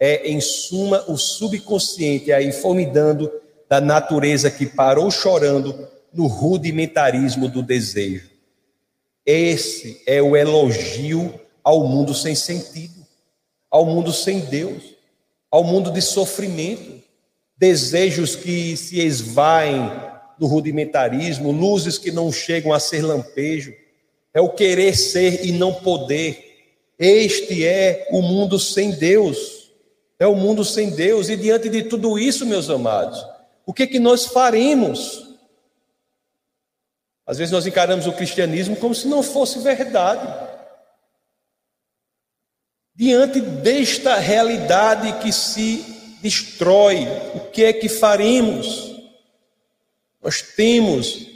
É, 0.00 0.28
em 0.30 0.40
suma, 0.40 1.04
o 1.08 1.16
subconsciente 1.16 2.32
aí 2.32 2.52
formidando 2.52 3.30
da 3.68 3.80
natureza 3.80 4.50
que 4.50 4.64
parou 4.64 5.10
chorando 5.10 5.88
no 6.12 6.26
rudimentarismo 6.26 7.48
do 7.48 7.62
desejo. 7.62 8.30
Esse 9.26 10.02
é 10.06 10.22
o 10.22 10.36
elogio 10.36 11.38
ao 11.62 11.86
mundo 11.86 12.14
sem 12.14 12.34
sentido, 12.34 13.06
ao 13.70 13.84
mundo 13.84 14.12
sem 14.12 14.40
Deus, 14.40 14.94
ao 15.50 15.62
mundo 15.62 15.90
de 15.90 16.00
sofrimento, 16.00 17.02
desejos 17.56 18.36
que 18.36 18.76
se 18.76 19.00
esvaem 19.00 19.90
no 20.38 20.46
rudimentarismo, 20.46 21.50
luzes 21.52 21.98
que 21.98 22.10
não 22.10 22.30
chegam 22.32 22.72
a 22.72 22.80
ser 22.80 23.02
lampejo, 23.02 23.72
é 24.32 24.40
o 24.40 24.50
querer 24.50 24.96
ser 24.96 25.44
e 25.44 25.52
não 25.52 25.74
poder. 25.74 26.44
Este 26.98 27.66
é 27.66 28.08
o 28.10 28.22
mundo 28.22 28.58
sem 28.58 28.90
Deus. 28.92 29.72
É 30.18 30.26
o 30.26 30.34
mundo 30.34 30.64
sem 30.64 30.90
Deus. 30.90 31.28
E 31.28 31.36
diante 31.36 31.68
de 31.68 31.84
tudo 31.84 32.18
isso, 32.18 32.44
meus 32.44 32.68
amados, 32.68 33.24
o 33.64 33.72
que 33.72 33.86
que 33.86 33.98
nós 33.98 34.26
faremos? 34.26 35.28
Às 37.26 37.38
vezes 37.38 37.52
nós 37.52 37.66
encaramos 37.66 38.06
o 38.06 38.12
cristianismo 38.12 38.76
como 38.76 38.94
se 38.94 39.06
não 39.06 39.22
fosse 39.22 39.58
verdade. 39.58 40.26
Diante 42.94 43.40
desta 43.40 44.16
realidade 44.16 45.20
que 45.20 45.32
se 45.32 45.84
destrói, 46.22 47.06
o 47.34 47.40
que 47.50 47.64
é 47.64 47.72
que 47.72 47.88
faremos? 47.88 48.87
Nós 50.22 50.42
temos 50.42 51.26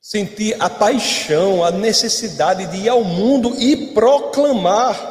sentir 0.00 0.56
a 0.60 0.68
paixão, 0.68 1.64
a 1.64 1.70
necessidade 1.70 2.66
de 2.66 2.84
ir 2.84 2.88
ao 2.88 3.04
mundo 3.04 3.54
e 3.60 3.92
proclamar 3.92 5.10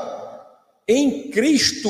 em 0.87 1.29
Cristo 1.29 1.89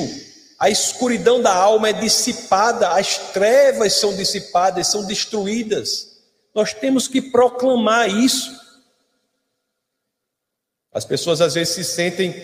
a 0.61 0.69
escuridão 0.69 1.41
da 1.41 1.51
alma 1.51 1.89
é 1.89 1.93
dissipada, 1.93 2.89
as 2.89 3.17
trevas 3.31 3.93
são 3.93 4.15
dissipadas, 4.15 4.85
são 4.85 5.03
destruídas. 5.07 6.19
Nós 6.53 6.71
temos 6.71 7.07
que 7.07 7.19
proclamar 7.19 8.07
isso. 8.07 8.55
As 10.93 11.03
pessoas 11.03 11.41
às 11.41 11.55
vezes 11.55 11.73
se 11.73 11.83
sentem, 11.83 12.35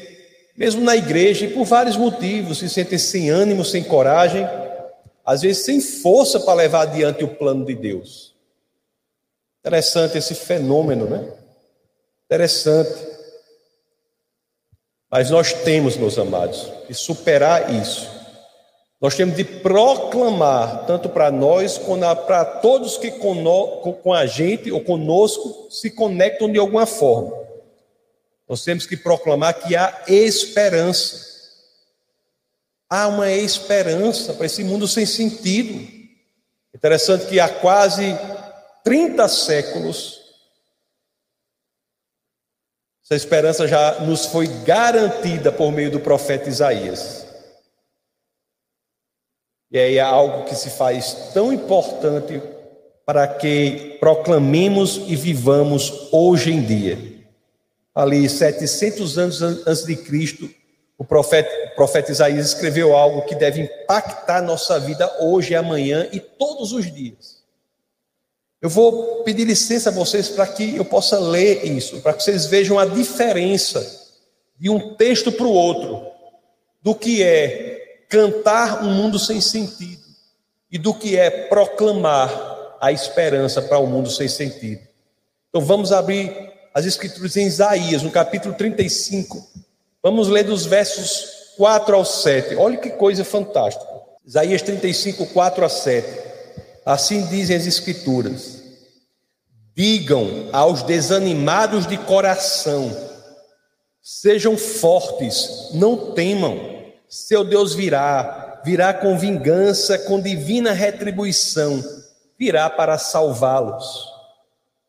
mesmo 0.57 0.81
na 0.81 0.95
igreja, 0.95 1.45
e 1.45 1.53
por 1.53 1.63
vários 1.63 1.95
motivos, 1.95 2.57
se 2.57 2.67
sentem 2.67 2.97
sem 2.97 3.29
ânimo, 3.29 3.63
sem 3.63 3.83
coragem, 3.83 4.49
às 5.27 5.41
vezes 5.41 5.65
sem 5.65 5.81
força 5.81 6.39
para 6.39 6.53
levar 6.53 6.83
adiante 6.83 7.21
o 7.25 7.35
plano 7.35 7.65
de 7.65 7.75
Deus. 7.75 8.33
Interessante 9.59 10.17
esse 10.17 10.33
fenômeno, 10.33 11.05
né? 11.05 11.29
Interessante. 12.23 13.05
Mas 15.11 15.29
nós 15.29 15.51
temos, 15.51 15.97
meus 15.97 16.17
amados, 16.17 16.71
que 16.87 16.93
superar 16.93 17.73
isso. 17.73 18.09
Nós 19.01 19.15
temos 19.15 19.35
de 19.35 19.43
proclamar, 19.43 20.85
tanto 20.85 21.09
para 21.09 21.29
nós 21.29 21.77
quanto 21.77 22.25
para 22.25 22.45
todos 22.45 22.97
que 22.97 23.11
com 23.11 24.13
a 24.13 24.25
gente 24.25 24.71
ou 24.71 24.81
conosco 24.81 25.67
se 25.69 25.91
conectam 25.91 26.49
de 26.49 26.57
alguma 26.57 26.85
forma. 26.85 27.35
Nós 28.47 28.63
temos 28.63 28.85
que 28.85 28.95
proclamar 28.95 29.55
que 29.55 29.75
há 29.75 30.03
esperança. 30.07 31.36
Há 32.89 33.07
uma 33.07 33.29
esperança 33.31 34.33
para 34.33 34.45
esse 34.45 34.63
mundo 34.63 34.87
sem 34.87 35.05
sentido. 35.05 35.73
Interessante 36.73 37.25
que 37.25 37.39
há 37.39 37.49
quase 37.49 38.15
30 38.83 39.27
séculos, 39.27 40.21
essa 43.03 43.15
esperança 43.15 43.67
já 43.67 43.99
nos 44.01 44.25
foi 44.25 44.47
garantida 44.63 45.51
por 45.51 45.71
meio 45.71 45.91
do 45.91 45.99
profeta 45.99 46.49
Isaías. 46.49 47.25
E 49.71 49.77
aí 49.77 49.97
é 49.97 50.01
algo 50.01 50.45
que 50.45 50.55
se 50.55 50.69
faz 50.69 51.31
tão 51.33 51.51
importante 51.51 52.41
para 53.05 53.27
que 53.27 53.97
proclamemos 53.99 54.97
e 55.07 55.15
vivamos 55.15 56.09
hoje 56.11 56.51
em 56.51 56.61
dia. 56.61 56.97
Ali, 57.95 58.29
700 58.29 59.17
anos 59.17 59.41
antes 59.41 59.85
de 59.85 59.95
Cristo, 59.95 60.49
o 60.97 61.03
profeta, 61.03 61.49
profeta 61.77 62.11
Isaías 62.11 62.47
escreveu 62.47 62.95
algo 62.95 63.21
que 63.21 63.35
deve 63.35 63.61
impactar 63.61 64.41
nossa 64.41 64.79
vida 64.79 65.09
hoje, 65.21 65.55
amanhã 65.55 66.09
e 66.11 66.19
todos 66.19 66.73
os 66.73 66.91
dias. 66.91 67.37
Eu 68.59 68.69
vou 68.69 69.23
pedir 69.23 69.45
licença 69.45 69.89
a 69.89 69.93
vocês 69.93 70.27
para 70.27 70.47
que 70.47 70.75
eu 70.75 70.83
possa 70.83 71.19
ler 71.19 71.63
isso, 71.65 72.01
para 72.01 72.13
que 72.13 72.23
vocês 72.23 72.47
vejam 72.47 72.79
a 72.79 72.85
diferença 72.85 73.85
de 74.59 74.71
um 74.71 74.95
texto 74.95 75.31
para 75.31 75.45
o 75.45 75.53
outro, 75.53 76.11
do 76.81 76.95
que 76.95 77.21
é 77.21 78.05
cantar 78.09 78.83
um 78.83 78.91
mundo 78.91 79.19
sem 79.19 79.39
sentido 79.39 80.01
e 80.71 80.79
do 80.79 80.95
que 80.95 81.15
é 81.15 81.29
proclamar 81.29 82.77
a 82.81 82.91
esperança 82.91 83.61
para 83.61 83.77
um 83.77 83.85
mundo 83.85 84.09
sem 84.09 84.27
sentido. 84.27 84.81
Então 85.49 85.61
vamos 85.61 85.91
abrir 85.91 86.35
as 86.73 86.85
escrituras 86.85 87.37
em 87.37 87.45
Isaías, 87.45 88.01
no 88.01 88.09
capítulo 88.09 88.55
35. 88.55 89.47
Vamos 90.01 90.27
ler 90.27 90.43
dos 90.43 90.65
versos 90.65 91.36
4 91.57 91.95
ao 91.95 92.05
7. 92.05 92.55
Olha 92.55 92.77
que 92.77 92.91
coisa 92.91 93.25
fantástica. 93.25 93.85
Isaías 94.25 94.61
35, 94.61 95.25
4 95.27 95.65
a 95.65 95.69
7. 95.69 96.07
Assim 96.85 97.27
dizem 97.27 97.57
as 97.57 97.65
escrituras: 97.65 98.63
Digam 99.75 100.49
aos 100.53 100.83
desanimados 100.83 101.85
de 101.85 101.97
coração, 101.97 102.95
sejam 104.01 104.55
fortes, 104.55 105.71
não 105.73 106.13
temam 106.13 106.77
seu 107.09 107.45
Deus 107.45 107.73
virá, 107.73 108.61
virá 108.65 108.93
com 108.93 109.17
vingança, 109.17 109.97
com 109.97 110.19
divina 110.19 110.73
retribuição, 110.73 111.81
virá 112.37 112.69
para 112.69 112.97
salvá-los. 112.97 114.05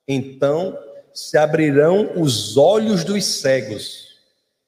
Então 0.06 0.76
se 1.14 1.38
abrirão 1.38 2.12
os 2.16 2.56
olhos 2.56 3.04
dos 3.04 3.24
cegos, 3.24 4.08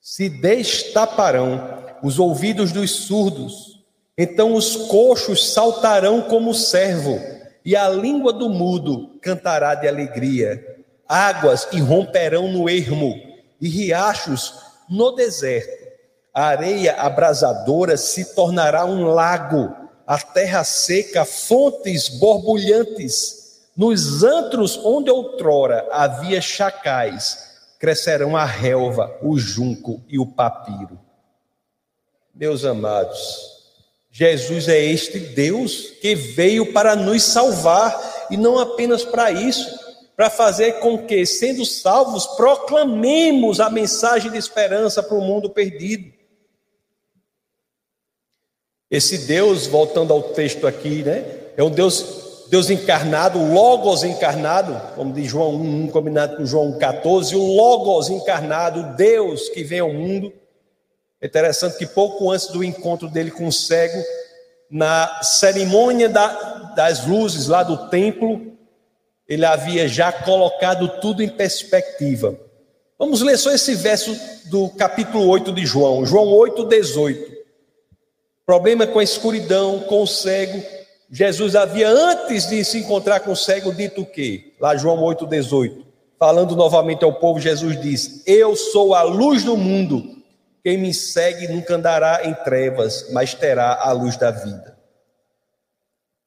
se 0.01 0.29
destaparão 0.29 1.80
os 2.03 2.19
ouvidos 2.19 2.73
dos 2.73 2.91
surdos, 2.91 3.83
então 4.17 4.55
os 4.55 4.77
coxos 4.77 5.53
saltarão 5.53 6.23
como 6.23 6.51
o 6.51 6.55
servo, 6.55 7.19
e 7.65 7.77
a 7.77 7.89
língua 7.89 8.33
do 8.33 8.49
mudo 8.49 9.19
cantará 9.21 9.75
de 9.75 9.87
alegria. 9.87 10.65
Águas 11.09 11.69
irromperão 11.73 12.51
no 12.51 12.69
ermo, 12.69 13.15
e 13.61 13.69
riachos 13.69 14.55
no 14.89 15.13
deserto 15.13 15.81
a 16.33 16.45
areia 16.45 16.95
abrasadora 16.95 17.97
se 17.97 18.35
tornará 18.35 18.85
um 18.85 19.05
lago, 19.05 19.75
a 20.07 20.17
terra 20.19 20.63
seca, 20.63 21.25
fontes 21.25 22.09
borbulhantes. 22.09 23.41
Nos 23.77 24.23
antros 24.23 24.79
onde 24.85 25.11
outrora 25.11 25.89
havia 25.91 26.41
chacais, 26.41 27.51
crescerão 27.79 28.37
a 28.37 28.45
relva, 28.45 29.11
o 29.23 29.37
junco 29.39 30.03
e 30.09 30.19
o 30.19 30.27
papiro. 30.27 30.99
Meus 32.40 32.64
amados, 32.64 33.38
Jesus 34.11 34.66
é 34.66 34.83
este 34.83 35.18
Deus 35.18 35.90
que 36.00 36.14
veio 36.14 36.72
para 36.72 36.96
nos 36.96 37.22
salvar 37.22 38.26
e 38.31 38.37
não 38.38 38.59
apenas 38.59 39.05
para 39.05 39.31
isso, 39.31 39.79
para 40.16 40.31
fazer 40.31 40.81
com 40.81 41.07
que, 41.07 41.26
sendo 41.26 41.66
salvos, 41.66 42.26
proclamemos 42.26 43.61
a 43.61 43.68
mensagem 43.68 44.31
de 44.31 44.38
esperança 44.38 45.03
para 45.03 45.18
o 45.18 45.20
mundo 45.20 45.50
perdido. 45.50 46.11
Esse 48.90 49.18
Deus, 49.18 49.66
voltando 49.66 50.14
ao 50.14 50.22
texto 50.22 50.66
aqui, 50.66 51.03
né? 51.03 51.22
É 51.59 51.62
um 51.62 51.70
Deus, 51.70 52.46
Deus 52.48 52.70
encarnado, 52.70 53.53
Logos 53.53 54.03
encarnado, 54.03 54.81
como 54.94 55.12
diz 55.12 55.26
João 55.26 55.57
1, 55.57 55.88
combinado 55.88 56.38
com 56.38 56.46
João 56.46 56.79
14, 56.79 57.37
o 57.37 57.55
Logos 57.55 58.09
encarnado, 58.09 58.96
Deus 58.96 59.50
que 59.50 59.62
vem 59.62 59.81
ao 59.81 59.92
mundo. 59.92 60.33
É 61.21 61.27
interessante 61.27 61.77
que 61.77 61.87
pouco 61.87 62.31
antes 62.31 62.47
do 62.49 62.65
encontro 62.65 63.09
dele 63.09 63.31
com 63.31 63.47
o 63.47 63.53
cego, 63.53 64.03
na 64.71 65.23
cerimônia 65.23 66.09
da, 66.09 66.73
das 66.75 67.07
luzes 67.07 67.47
lá 67.47 67.63
do 67.63 67.89
templo, 67.89 68.57
ele 69.29 69.45
havia 69.45 69.87
já 69.87 70.11
colocado 70.11 70.89
tudo 71.01 71.23
em 71.23 71.29
perspectiva. 71.29 72.39
Vamos 72.99 73.21
ler 73.23 73.37
só 73.37 73.53
esse 73.53 73.75
verso 73.75 74.17
do 74.47 74.69
capítulo 74.71 75.27
8 75.29 75.53
de 75.53 75.67
João, 75.67 76.05
João 76.07 76.29
8, 76.29 76.65
18. 76.65 77.41
Problema 78.47 78.87
com 78.87 78.99
a 78.99 79.05
escuridão, 79.05 79.81
com 79.81 80.03
o 80.03 80.07
cego. 80.07 80.63
Jesus 81.11 81.55
havia, 81.55 81.89
antes 81.89 82.49
de 82.49 82.65
se 82.65 82.79
encontrar 82.79 83.21
com 83.21 83.33
o 83.33 83.37
cego, 83.37 83.73
dito 83.73 84.03
o 84.03 84.07
quê? 84.07 84.53
Lá 84.61 84.77
João 84.77 84.99
8,18. 84.99 85.85
Falando 86.19 86.55
novamente 86.55 87.05
ao 87.05 87.13
povo, 87.13 87.41
Jesus 87.41 87.81
diz: 87.81 88.23
Eu 88.27 88.55
sou 88.55 88.95
a 88.95 89.03
luz 89.03 89.45
do 89.45 89.57
mundo. 89.57 90.20
Quem 90.62 90.77
me 90.79 90.92
segue 90.92 91.49
nunca 91.49 91.75
andará 91.75 92.23
em 92.25 92.35
trevas, 92.35 93.11
mas 93.11 93.35
terá 93.35 93.75
a 93.81 93.92
luz 93.92 94.16
da 94.16 94.31
vida. 94.31 94.79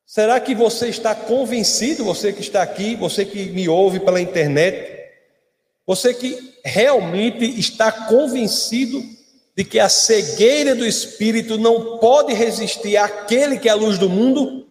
Será 0.05 0.39
que 0.39 0.53
você 0.53 0.89
está 0.89 1.15
convencido, 1.15 2.03
você 2.03 2.31
que 2.33 2.41
está 2.41 2.61
aqui, 2.61 2.95
você 2.95 3.25
que 3.25 3.45
me 3.51 3.67
ouve 3.67 3.99
pela 3.99 4.21
internet, 4.21 4.93
Você 5.85 6.13
que 6.13 6.59
realmente 6.63 7.43
está 7.59 7.91
convencido 7.91 9.03
de 9.55 9.65
que 9.65 9.79
a 9.79 9.89
cegueira 9.89 10.73
do 10.73 10.85
espírito 10.85 11.57
não 11.57 11.97
pode 11.97 12.33
resistir 12.33 12.95
àquele 12.95 13.59
que 13.59 13.67
é 13.67 13.71
a 13.71 13.75
luz 13.75 13.97
do 13.97 14.09
mundo? 14.09 14.67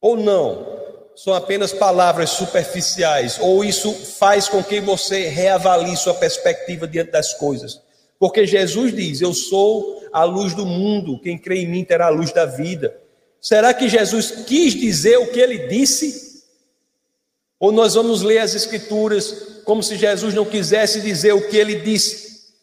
Ou 0.00 0.16
não? 0.16 0.74
São 1.14 1.32
apenas 1.32 1.72
palavras 1.72 2.30
superficiais? 2.30 3.38
Ou 3.40 3.64
isso 3.64 3.94
faz 3.94 4.48
com 4.48 4.62
que 4.62 4.80
você 4.80 5.28
reavalie 5.28 5.96
sua 5.96 6.14
perspectiva 6.14 6.88
diante 6.88 7.12
das 7.12 7.32
coisas? 7.34 7.80
Porque 8.24 8.46
Jesus 8.46 8.96
diz: 8.96 9.20
Eu 9.20 9.34
sou 9.34 10.02
a 10.10 10.24
luz 10.24 10.54
do 10.54 10.64
mundo, 10.64 11.20
quem 11.20 11.36
crê 11.36 11.58
em 11.58 11.68
mim 11.68 11.84
terá 11.84 12.06
a 12.06 12.08
luz 12.08 12.32
da 12.32 12.46
vida. 12.46 12.98
Será 13.38 13.74
que 13.74 13.86
Jesus 13.86 14.30
quis 14.46 14.72
dizer 14.72 15.18
o 15.18 15.30
que 15.30 15.38
ele 15.38 15.66
disse? 15.68 16.42
Ou 17.60 17.70
nós 17.70 17.92
vamos 17.92 18.22
ler 18.22 18.38
as 18.38 18.54
Escrituras 18.54 19.60
como 19.66 19.82
se 19.82 19.96
Jesus 19.96 20.32
não 20.32 20.46
quisesse 20.46 21.02
dizer 21.02 21.34
o 21.34 21.50
que 21.50 21.58
ele 21.58 21.80
disse? 21.80 22.54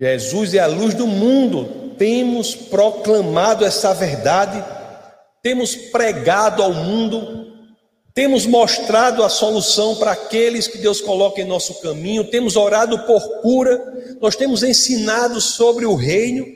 Jesus 0.00 0.52
é 0.52 0.58
a 0.58 0.66
luz 0.66 0.94
do 0.94 1.06
mundo. 1.06 1.94
Temos 1.96 2.56
proclamado 2.56 3.64
essa 3.64 3.94
verdade, 3.94 4.64
temos 5.40 5.76
pregado 5.76 6.60
ao 6.60 6.74
mundo, 6.74 7.43
temos 8.14 8.46
mostrado 8.46 9.24
a 9.24 9.28
solução 9.28 9.96
para 9.96 10.12
aqueles 10.12 10.68
que 10.68 10.78
Deus 10.78 11.00
coloca 11.00 11.40
em 11.40 11.44
nosso 11.44 11.80
caminho, 11.80 12.30
temos 12.30 12.54
orado 12.54 13.04
por 13.06 13.42
cura, 13.42 14.16
nós 14.20 14.36
temos 14.36 14.62
ensinado 14.62 15.40
sobre 15.40 15.84
o 15.84 15.96
reino, 15.96 16.46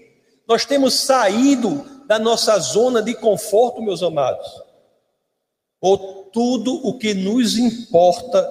nós 0.47 0.65
temos 0.65 0.95
saído 0.95 1.85
da 2.07 2.17
nossa 2.17 2.57
zona 2.61 3.03
de 3.03 3.13
conforto, 3.13 3.83
meus 3.83 4.05
amados. 4.05 4.47
Ou 5.81 6.25
tudo 6.33 6.75
o 6.87 6.97
que 6.97 7.13
nos 7.13 7.59
importa 7.59 8.49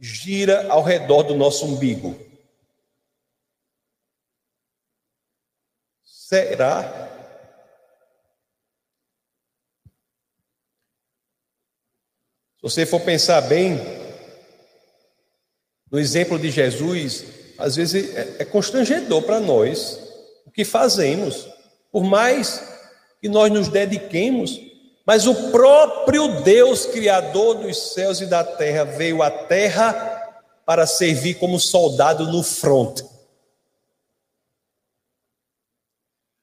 gira 0.00 0.66
ao 0.70 0.82
redor 0.82 1.24
do 1.24 1.34
nosso 1.34 1.66
umbigo. 1.66 2.18
Será? 6.04 7.07
Se 12.58 12.62
você 12.62 12.84
for 12.84 13.00
pensar 13.00 13.40
bem, 13.42 13.80
no 15.88 15.96
exemplo 15.96 16.36
de 16.36 16.50
Jesus, 16.50 17.24
às 17.56 17.76
vezes 17.76 18.12
é, 18.16 18.36
é 18.40 18.44
constrangedor 18.44 19.22
para 19.22 19.38
nós 19.38 19.96
o 20.44 20.50
que 20.50 20.64
fazemos, 20.64 21.48
por 21.92 22.02
mais 22.02 22.60
que 23.20 23.28
nós 23.28 23.52
nos 23.52 23.68
dediquemos, 23.68 24.58
mas 25.06 25.28
o 25.28 25.52
próprio 25.52 26.42
Deus, 26.42 26.84
Criador 26.84 27.58
dos 27.58 27.94
céus 27.94 28.20
e 28.20 28.26
da 28.26 28.42
terra, 28.42 28.84
veio 28.84 29.22
à 29.22 29.30
terra 29.30 29.92
para 30.66 30.84
servir 30.84 31.34
como 31.34 31.60
soldado 31.60 32.26
no 32.26 32.42
fronte. 32.42 33.04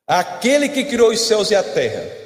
Aquele 0.08 0.70
que 0.70 0.86
criou 0.86 1.12
os 1.12 1.20
céus 1.20 1.52
e 1.52 1.56
a 1.56 1.62
terra, 1.62 2.25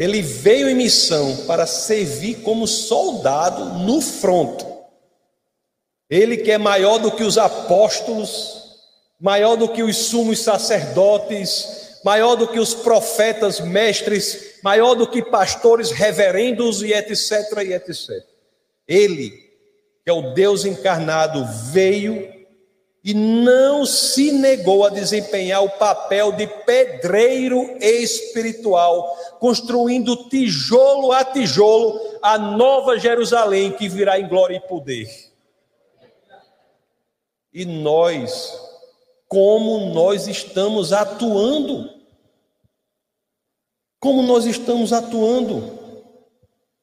ele 0.00 0.22
veio 0.22 0.66
em 0.66 0.74
missão 0.74 1.44
para 1.46 1.66
servir 1.66 2.36
como 2.36 2.66
soldado 2.66 3.80
no 3.80 4.00
fronte. 4.00 4.64
Ele 6.08 6.38
que 6.38 6.50
é 6.50 6.56
maior 6.56 6.96
do 6.96 7.12
que 7.12 7.22
os 7.22 7.36
apóstolos, 7.36 8.78
maior 9.20 9.56
do 9.56 9.68
que 9.68 9.82
os 9.82 9.94
sumos 9.98 10.40
sacerdotes, 10.40 11.98
maior 12.02 12.34
do 12.34 12.48
que 12.48 12.58
os 12.58 12.72
profetas 12.72 13.60
mestres, 13.60 14.54
maior 14.64 14.94
do 14.94 15.06
que 15.06 15.22
pastores 15.22 15.90
reverendos 15.90 16.80
e 16.80 16.94
etc, 16.94 17.58
e 17.62 17.74
etc. 17.74 18.24
Ele, 18.88 19.28
que 20.02 20.08
é 20.08 20.12
o 20.14 20.32
Deus 20.32 20.64
encarnado, 20.64 21.46
veio 21.70 22.39
e 23.02 23.14
não 23.14 23.86
se 23.86 24.30
negou 24.30 24.84
a 24.84 24.90
desempenhar 24.90 25.64
o 25.64 25.70
papel 25.70 26.32
de 26.32 26.46
pedreiro 26.46 27.76
espiritual, 27.80 29.16
construindo 29.38 30.28
tijolo 30.28 31.10
a 31.12 31.24
tijolo 31.24 31.98
a 32.20 32.36
nova 32.36 32.98
Jerusalém 32.98 33.72
que 33.72 33.88
virá 33.88 34.20
em 34.20 34.28
glória 34.28 34.56
e 34.56 34.68
poder. 34.68 35.08
E 37.52 37.64
nós, 37.64 38.52
como 39.26 39.92
nós 39.94 40.28
estamos 40.28 40.92
atuando? 40.92 41.90
Como 43.98 44.22
nós 44.22 44.44
estamos 44.44 44.92
atuando? 44.92 45.78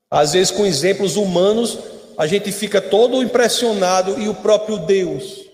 Às 0.10 0.34
vezes, 0.34 0.51
com 0.51 0.65
exemplos 0.65 1.15
humanos, 1.15 1.77
a 2.17 2.25
gente 2.25 2.51
fica 2.51 2.82
todo 2.82 3.21
impressionado 3.21 4.19
e 4.19 4.27
o 4.27 4.36
próprio 4.36 4.77
Deus 4.80 5.46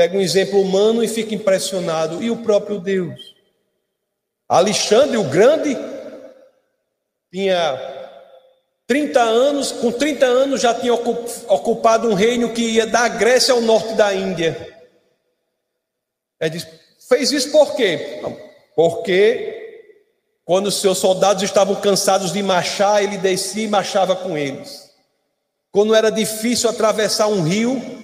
Pega 0.00 0.16
um 0.16 0.20
exemplo 0.22 0.58
humano 0.58 1.04
e 1.04 1.08
fica 1.08 1.34
impressionado. 1.34 2.22
E 2.22 2.30
o 2.30 2.38
próprio 2.38 2.80
Deus? 2.80 3.34
Alexandre 4.48 5.18
o 5.18 5.24
Grande 5.24 5.76
tinha 7.30 7.78
30 8.86 9.20
anos, 9.20 9.72
com 9.72 9.92
30 9.92 10.24
anos 10.24 10.62
já 10.62 10.72
tinha 10.72 10.94
ocupado 10.94 12.08
um 12.08 12.14
reino 12.14 12.54
que 12.54 12.62
ia 12.62 12.86
da 12.86 13.08
Grécia 13.08 13.52
ao 13.52 13.60
norte 13.60 13.92
da 13.92 14.14
Índia. 14.14 14.74
Ele 16.40 16.48
diz, 16.48 16.66
fez 17.06 17.30
isso 17.30 17.52
por 17.52 17.76
quê? 17.76 18.22
Porque 18.74 19.84
quando 20.46 20.70
seus 20.70 20.96
soldados 20.96 21.42
estavam 21.42 21.78
cansados 21.78 22.32
de 22.32 22.42
marchar, 22.42 23.04
ele 23.04 23.18
descia 23.18 23.64
e 23.64 23.68
marchava 23.68 24.16
com 24.16 24.38
eles. 24.38 24.90
Quando 25.70 25.94
era 25.94 26.08
difícil 26.08 26.70
atravessar 26.70 27.26
um 27.26 27.42
rio, 27.42 28.00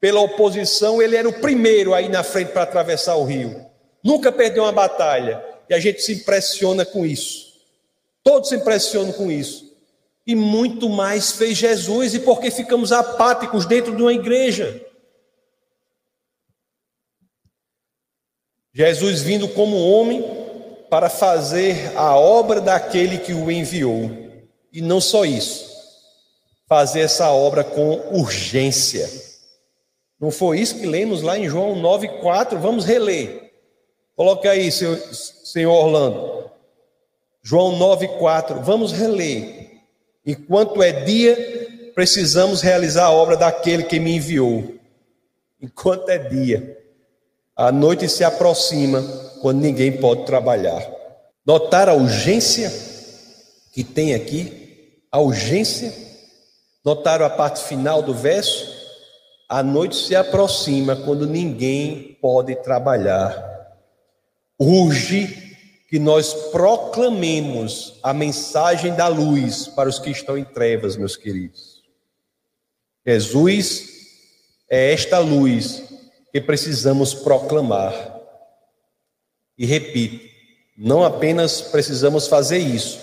pela 0.00 0.20
oposição, 0.20 1.02
ele 1.02 1.16
era 1.16 1.28
o 1.28 1.40
primeiro 1.40 1.94
aí 1.94 2.08
na 2.08 2.22
frente 2.22 2.52
para 2.52 2.62
atravessar 2.62 3.16
o 3.16 3.24
rio. 3.24 3.66
Nunca 4.02 4.30
perdeu 4.30 4.62
uma 4.62 4.72
batalha. 4.72 5.44
E 5.68 5.74
a 5.74 5.80
gente 5.80 6.00
se 6.02 6.12
impressiona 6.12 6.84
com 6.84 7.04
isso. 7.04 7.48
Todos 8.22 8.48
se 8.48 8.56
impressionam 8.56 9.12
com 9.12 9.30
isso. 9.30 9.76
E 10.26 10.34
muito 10.34 10.88
mais 10.88 11.32
fez 11.32 11.56
Jesus, 11.56 12.14
e 12.14 12.20
porque 12.20 12.50
ficamos 12.50 12.92
apáticos 12.92 13.66
dentro 13.66 13.96
de 13.96 14.02
uma 14.02 14.12
igreja. 14.12 14.84
Jesus 18.72 19.22
vindo 19.22 19.48
como 19.48 19.76
homem 19.76 20.22
para 20.90 21.10
fazer 21.10 21.96
a 21.96 22.16
obra 22.16 22.60
daquele 22.60 23.18
que 23.18 23.32
o 23.32 23.50
enviou. 23.50 24.10
E 24.72 24.80
não 24.80 25.00
só 25.00 25.24
isso, 25.24 25.66
fazer 26.68 27.00
essa 27.00 27.30
obra 27.30 27.64
com 27.64 27.98
urgência. 28.12 29.27
Não 30.20 30.30
foi 30.30 30.58
isso 30.58 30.78
que 30.78 30.86
lemos 30.86 31.22
lá 31.22 31.38
em 31.38 31.48
João 31.48 31.76
9,4? 31.76 32.58
Vamos 32.58 32.84
reler. 32.84 33.52
Coloque 34.16 34.48
aí, 34.48 34.70
senhor, 34.72 34.96
senhor 34.96 35.72
Orlando. 35.72 36.50
João 37.42 37.78
9,4. 37.78 38.62
Vamos 38.62 38.92
reler. 38.92 39.82
Enquanto 40.26 40.82
é 40.82 40.92
dia, 40.92 41.92
precisamos 41.94 42.60
realizar 42.60 43.06
a 43.06 43.12
obra 43.12 43.36
daquele 43.36 43.84
que 43.84 44.00
me 44.00 44.16
enviou. 44.16 44.74
Enquanto 45.60 46.08
é 46.08 46.18
dia. 46.18 46.78
A 47.56 47.72
noite 47.72 48.08
se 48.08 48.22
aproxima 48.22 49.02
quando 49.40 49.60
ninguém 49.60 49.92
pode 49.92 50.24
trabalhar. 50.24 50.84
Notar 51.46 51.88
a 51.88 51.94
urgência 51.94 52.70
que 53.72 53.82
tem 53.82 54.14
aqui? 54.14 55.00
A 55.10 55.20
urgência? 55.20 55.92
Notaram 56.84 57.24
a 57.24 57.30
parte 57.30 57.62
final 57.64 58.02
do 58.02 58.14
verso? 58.14 58.77
A 59.48 59.62
noite 59.62 59.96
se 59.96 60.14
aproxima 60.14 60.94
quando 60.94 61.26
ninguém 61.26 62.18
pode 62.20 62.54
trabalhar. 62.56 63.32
Urge 64.58 65.56
que 65.88 65.98
nós 65.98 66.34
proclamemos 66.50 67.98
a 68.02 68.12
mensagem 68.12 68.94
da 68.94 69.08
luz 69.08 69.66
para 69.68 69.88
os 69.88 69.98
que 69.98 70.10
estão 70.10 70.36
em 70.36 70.44
trevas, 70.44 70.96
meus 70.96 71.16
queridos. 71.16 71.82
Jesus 73.06 73.88
é 74.68 74.92
esta 74.92 75.18
luz 75.18 75.82
que 76.30 76.42
precisamos 76.42 77.14
proclamar. 77.14 77.94
E 79.56 79.64
repito, 79.64 80.28
não 80.76 81.02
apenas 81.02 81.62
precisamos 81.62 82.28
fazer 82.28 82.58
isso, 82.58 83.00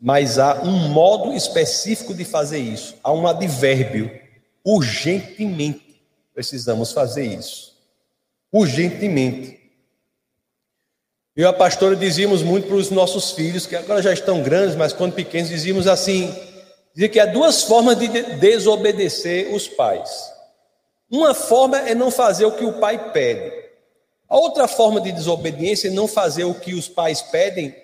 mas 0.00 0.40
há 0.40 0.60
um 0.62 0.88
modo 0.88 1.32
específico 1.32 2.12
de 2.12 2.24
fazer 2.24 2.58
isso. 2.58 2.96
Há 3.02 3.12
um 3.12 3.28
advérbio, 3.28 4.10
urgentemente. 4.64 5.83
Precisamos 6.34 6.92
fazer 6.92 7.24
isso. 7.24 7.72
Urgentemente. 8.52 9.62
Eu 11.36 11.44
e 11.44 11.46
a 11.46 11.52
pastora 11.52 11.96
dizíamos 11.96 12.42
muito 12.42 12.68
para 12.68 12.76
os 12.76 12.90
nossos 12.90 13.32
filhos, 13.32 13.66
que 13.66 13.74
agora 13.74 14.02
já 14.02 14.12
estão 14.12 14.42
grandes, 14.42 14.76
mas 14.76 14.92
quando 14.92 15.14
pequenos, 15.14 15.48
dizíamos 15.48 15.86
assim: 15.86 16.34
dizia 16.92 17.08
que 17.08 17.18
há 17.18 17.26
duas 17.26 17.62
formas 17.62 17.98
de 17.98 18.08
desobedecer 18.36 19.54
os 19.54 19.66
pais. 19.66 20.32
Uma 21.10 21.34
forma 21.34 21.78
é 21.78 21.94
não 21.94 22.10
fazer 22.10 22.44
o 22.44 22.52
que 22.52 22.64
o 22.64 22.74
pai 22.74 23.12
pede. 23.12 23.64
A 24.28 24.36
outra 24.36 24.66
forma 24.66 25.00
de 25.00 25.12
desobediência 25.12 25.88
é 25.88 25.92
não 25.92 26.08
fazer 26.08 26.44
o 26.44 26.54
que 26.54 26.74
os 26.74 26.88
pais 26.88 27.22
pedem 27.22 27.74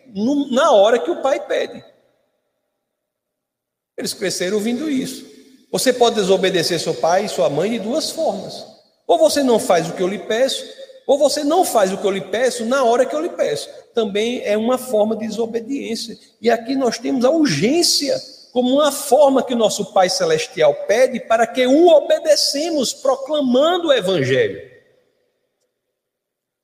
na 0.51 0.73
hora 0.73 0.99
que 0.99 1.11
o 1.11 1.23
pai 1.23 1.39
pede. 1.47 1.85
Eles 3.97 4.15
cresceram 4.15 4.57
ouvindo 4.57 4.91
isso. 4.91 5.40
Você 5.71 5.93
pode 5.93 6.17
desobedecer 6.17 6.81
seu 6.81 6.95
pai 6.95 7.25
e 7.25 7.29
sua 7.29 7.49
mãe 7.49 7.71
de 7.71 7.79
duas 7.79 8.11
formas. 8.11 8.67
Ou 9.07 9.19
você 9.19 9.43
não 9.43 9.59
faz 9.59 9.89
o 9.89 9.93
que 9.93 10.03
eu 10.03 10.09
lhe 10.09 10.19
peço, 10.19 10.65
ou 11.07 11.19
você 11.19 11.43
não 11.43 11.65
faz 11.65 11.93
o 11.93 11.99
que 11.99 12.05
eu 12.07 12.11
lhe 12.11 12.21
peço 12.21 12.65
na 12.65 12.85
hora 12.85 13.05
que 13.05 13.15
eu 13.15 13.21
lhe 13.21 13.31
peço. 13.31 13.69
Também 13.95 14.43
é 14.45 14.57
uma 14.57 14.79
forma 14.79 15.17
de 15.17 15.27
desobediência. 15.27 16.17
E 16.41 16.51
aqui 16.51 16.77
nós 16.77 16.99
temos 16.99 17.25
a 17.25 17.31
urgência 17.31 18.21
como 18.53 18.75
uma 18.75 18.91
forma 18.91 19.43
que 19.43 19.55
o 19.55 19.57
nosso 19.57 19.93
Pai 19.93 20.09
Celestial 20.09 20.75
pede 20.87 21.21
para 21.21 21.47
que 21.47 21.67
o 21.67 21.89
obedecemos, 21.89 22.93
proclamando 22.93 23.89
o 23.89 23.93
Evangelho. 23.93 24.71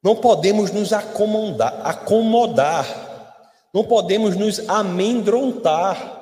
Não 0.03 0.17
podemos 0.17 0.71
nos 0.71 0.93
acomodar, 0.93 1.81
acomodar, 1.85 3.33
não 3.75 3.85
podemos 3.85 4.37
nos 4.37 4.69
amedrontar. 4.69 6.16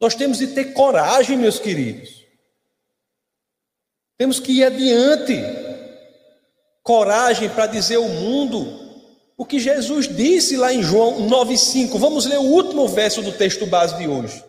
Nós 0.00 0.14
temos 0.14 0.38
de 0.38 0.48
ter 0.48 0.72
coragem, 0.72 1.36
meus 1.36 1.58
queridos. 1.58 2.24
Temos 4.16 4.40
que 4.40 4.52
ir 4.52 4.64
adiante. 4.64 5.34
Coragem 6.82 7.48
para 7.50 7.66
dizer 7.66 7.96
ao 7.96 8.08
mundo 8.08 8.80
o 9.36 9.44
que 9.44 9.58
Jesus 9.58 10.08
disse 10.08 10.56
lá 10.56 10.72
em 10.72 10.82
João 10.82 11.28
9,5. 11.28 11.98
Vamos 11.98 12.26
ler 12.26 12.38
o 12.38 12.42
último 12.42 12.88
verso 12.88 13.22
do 13.22 13.32
texto 13.32 13.66
base 13.66 13.96
de 13.96 14.08
hoje. 14.08 14.42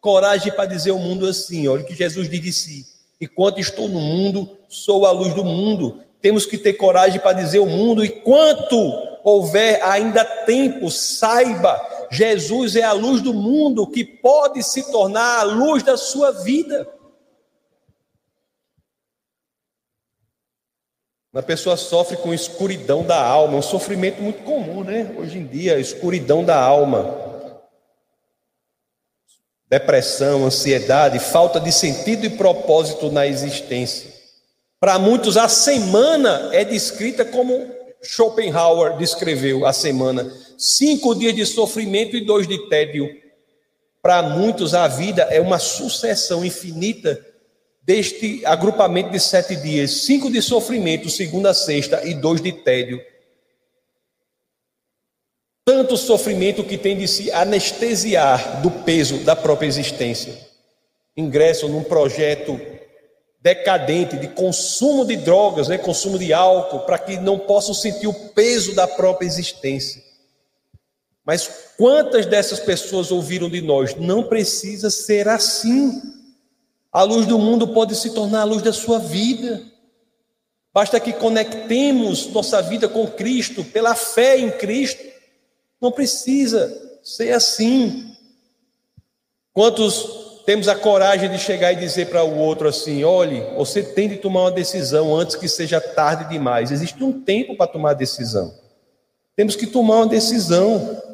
Coragem 0.00 0.52
para 0.52 0.66
dizer 0.66 0.90
ao 0.90 0.98
mundo 0.98 1.26
assim: 1.26 1.66
olha 1.66 1.82
o 1.82 1.86
que 1.86 1.94
Jesus 1.94 2.28
disse 2.28 2.42
de 2.42 2.52
si. 2.52 2.86
Enquanto 3.20 3.58
estou 3.58 3.88
no 3.88 4.00
mundo, 4.00 4.58
sou 4.68 5.06
a 5.06 5.10
luz 5.10 5.34
do 5.34 5.44
mundo. 5.44 6.00
Temos 6.20 6.46
que 6.46 6.58
ter 6.58 6.74
coragem 6.74 7.20
para 7.20 7.32
dizer 7.32 7.58
ao 7.58 7.66
mundo, 7.66 8.04
enquanto 8.04 8.76
houver 9.22 9.82
ainda 9.82 10.24
tempo, 10.24 10.90
saiba, 10.90 11.80
Jesus 12.10 12.76
é 12.76 12.82
a 12.82 12.92
luz 12.92 13.20
do 13.20 13.32
mundo 13.32 13.86
que 13.86 14.04
pode 14.04 14.62
se 14.62 14.90
tornar 14.90 15.40
a 15.40 15.42
luz 15.42 15.82
da 15.82 15.96
sua 15.96 16.30
vida. 16.30 16.88
A 21.34 21.42
pessoa 21.42 21.76
sofre 21.76 22.16
com 22.16 22.32
escuridão 22.32 23.02
da 23.02 23.20
alma, 23.20 23.58
um 23.58 23.62
sofrimento 23.62 24.22
muito 24.22 24.44
comum, 24.44 24.84
né? 24.84 25.12
Hoje 25.18 25.38
em 25.38 25.46
dia, 25.46 25.80
escuridão 25.80 26.44
da 26.44 26.56
alma. 26.56 27.22
Depressão, 29.68 30.46
ansiedade, 30.46 31.18
falta 31.18 31.58
de 31.58 31.72
sentido 31.72 32.24
e 32.24 32.30
propósito 32.30 33.10
na 33.10 33.26
existência. 33.26 34.12
Para 34.78 34.96
muitos, 34.98 35.36
a 35.36 35.48
semana 35.48 36.50
é 36.52 36.64
descrita 36.64 37.24
como 37.24 37.68
Schopenhauer 38.04 38.96
descreveu 38.96 39.66
a 39.66 39.72
semana: 39.72 40.30
cinco 40.58 41.14
dias 41.14 41.34
de 41.34 41.44
sofrimento 41.46 42.16
e 42.16 42.24
dois 42.24 42.46
de 42.46 42.68
tédio. 42.68 43.08
Para 44.02 44.22
muitos, 44.22 44.74
a 44.74 44.86
vida 44.86 45.22
é 45.22 45.40
uma 45.40 45.58
sucessão 45.58 46.44
infinita 46.44 47.24
deste 47.82 48.44
agrupamento 48.44 49.10
de 49.10 49.20
sete 49.20 49.56
dias: 49.56 49.90
cinco 50.02 50.30
de 50.30 50.40
sofrimento, 50.42 51.08
segunda, 51.08 51.54
sexta 51.54 52.06
e 52.06 52.14
dois 52.14 52.40
de 52.40 52.52
tédio. 52.52 53.00
Tanto 55.64 55.96
sofrimento 55.96 56.62
que 56.62 56.76
tem 56.76 56.96
de 56.96 57.08
se 57.08 57.32
anestesiar 57.32 58.60
do 58.60 58.70
peso 58.70 59.18
da 59.24 59.34
própria 59.34 59.66
existência. 59.66 60.36
Ingresso 61.16 61.68
num 61.68 61.82
projeto 61.82 62.60
decadente 63.40 64.16
de 64.16 64.28
consumo 64.28 65.04
de 65.04 65.16
drogas, 65.16 65.68
né, 65.68 65.76
consumo 65.76 66.18
de 66.18 66.32
álcool, 66.32 66.80
para 66.80 66.98
que 66.98 67.18
não 67.18 67.38
possam 67.38 67.74
sentir 67.74 68.06
o 68.06 68.30
peso 68.30 68.74
da 68.74 68.88
própria 68.88 69.26
existência. 69.26 70.02
Mas 71.24 71.72
quantas 71.78 72.26
dessas 72.26 72.60
pessoas 72.60 73.10
ouviram 73.10 73.48
de 73.48 73.62
nós? 73.62 73.94
Não 73.94 74.24
precisa 74.24 74.90
ser 74.90 75.28
assim. 75.28 76.02
A 76.92 77.02
luz 77.02 77.26
do 77.26 77.38
mundo 77.38 77.68
pode 77.68 77.94
se 77.96 78.10
tornar 78.10 78.42
a 78.42 78.44
luz 78.44 78.62
da 78.62 78.72
sua 78.72 78.98
vida. 78.98 79.62
Basta 80.72 81.00
que 81.00 81.12
conectemos 81.12 82.26
nossa 82.32 82.60
vida 82.60 82.88
com 82.88 83.06
Cristo, 83.06 83.64
pela 83.64 83.94
fé 83.94 84.38
em 84.38 84.50
Cristo. 84.50 85.02
Não 85.80 85.90
precisa 85.90 86.98
ser 87.02 87.32
assim. 87.32 88.14
Quantos 89.52 90.42
temos 90.44 90.68
a 90.68 90.74
coragem 90.74 91.30
de 91.30 91.38
chegar 91.38 91.72
e 91.72 91.76
dizer 91.76 92.10
para 92.10 92.22
o 92.22 92.38
outro 92.38 92.68
assim: 92.68 93.02
olhe, 93.02 93.40
você 93.56 93.82
tem 93.82 94.08
de 94.08 94.16
tomar 94.16 94.42
uma 94.42 94.50
decisão 94.50 95.14
antes 95.16 95.36
que 95.36 95.48
seja 95.48 95.80
tarde 95.80 96.28
demais. 96.28 96.70
Existe 96.70 97.02
um 97.02 97.20
tempo 97.22 97.56
para 97.56 97.66
tomar 97.66 97.90
a 97.92 97.94
decisão. 97.94 98.52
Temos 99.36 99.56
que 99.56 99.66
tomar 99.66 99.96
uma 99.96 100.06
decisão. 100.06 101.13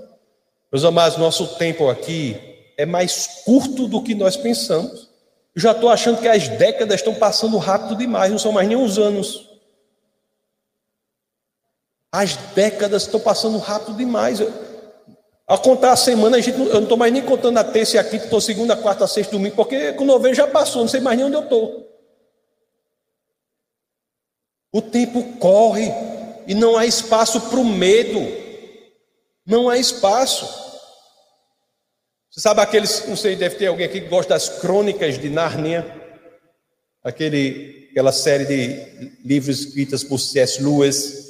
Meus 0.72 0.84
amados, 0.84 1.18
nosso 1.18 1.56
tempo 1.56 1.88
aqui 1.88 2.36
é 2.76 2.86
mais 2.86 3.42
curto 3.44 3.88
do 3.88 4.02
que 4.02 4.14
nós 4.14 4.36
pensamos. 4.36 5.10
Eu 5.54 5.60
já 5.62 5.72
estou 5.72 5.88
achando 5.88 6.20
que 6.20 6.28
as 6.28 6.48
décadas 6.48 7.00
estão 7.00 7.14
passando 7.14 7.58
rápido 7.58 7.96
demais, 7.96 8.30
não 8.30 8.38
são 8.38 8.52
mais 8.52 8.68
nem 8.68 8.76
uns 8.76 8.96
anos. 8.96 9.50
As 12.12 12.36
décadas 12.54 13.02
estão 13.02 13.18
passando 13.18 13.58
rápido 13.58 13.96
demais. 13.96 14.40
A 15.46 15.58
contar 15.58 15.90
a 15.90 15.96
semana, 15.96 16.36
a 16.36 16.40
gente, 16.40 16.56
eu 16.56 16.74
não 16.74 16.84
estou 16.84 16.96
mais 16.96 17.12
nem 17.12 17.22
contando 17.22 17.58
a 17.58 17.64
terça 17.64 17.96
e 17.96 17.98
a 17.98 18.04
quinta, 18.04 18.24
estou 18.24 18.40
segunda, 18.40 18.76
quarta, 18.76 19.06
sexta, 19.08 19.32
domingo, 19.32 19.56
porque 19.56 19.92
com 19.94 20.04
novembro 20.04 20.36
já 20.36 20.46
passou, 20.46 20.82
não 20.82 20.88
sei 20.88 21.00
mais 21.00 21.16
nem 21.18 21.26
onde 21.26 21.34
eu 21.34 21.42
estou. 21.42 21.88
O 24.72 24.80
tempo 24.80 25.36
corre 25.38 25.92
e 26.46 26.54
não 26.54 26.76
há 26.76 26.86
espaço 26.86 27.40
para 27.40 27.58
o 27.58 27.64
medo. 27.64 28.39
Não 29.46 29.68
há 29.68 29.78
espaço. 29.78 30.46
Você 32.30 32.40
sabe 32.40 32.60
aqueles, 32.60 33.06
não 33.08 33.16
sei, 33.16 33.34
deve 33.34 33.56
ter 33.56 33.66
alguém 33.66 33.86
aqui 33.86 34.00
que 34.00 34.08
gosta 34.08 34.34
das 34.34 34.48
crônicas 34.60 35.18
de 35.18 35.28
Nárnia, 35.28 35.84
aquele, 37.02 37.88
aquela 37.90 38.12
série 38.12 38.44
de 38.44 39.16
livros 39.24 39.60
escritas 39.60 40.04
por 40.04 40.18
C.S. 40.18 40.62
Lewis. 40.62 41.28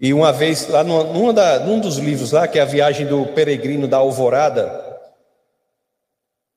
E 0.00 0.12
uma 0.12 0.32
vez, 0.32 0.66
lá 0.66 0.82
numa, 0.82 1.04
numa 1.04 1.32
da, 1.32 1.60
num 1.60 1.78
dos 1.78 1.98
livros 1.98 2.32
lá, 2.32 2.48
que 2.48 2.58
é 2.58 2.62
a 2.62 2.66
viagem 2.66 3.06
do 3.06 3.26
peregrino 3.26 3.86
da 3.86 3.98
alvorada, 3.98 4.82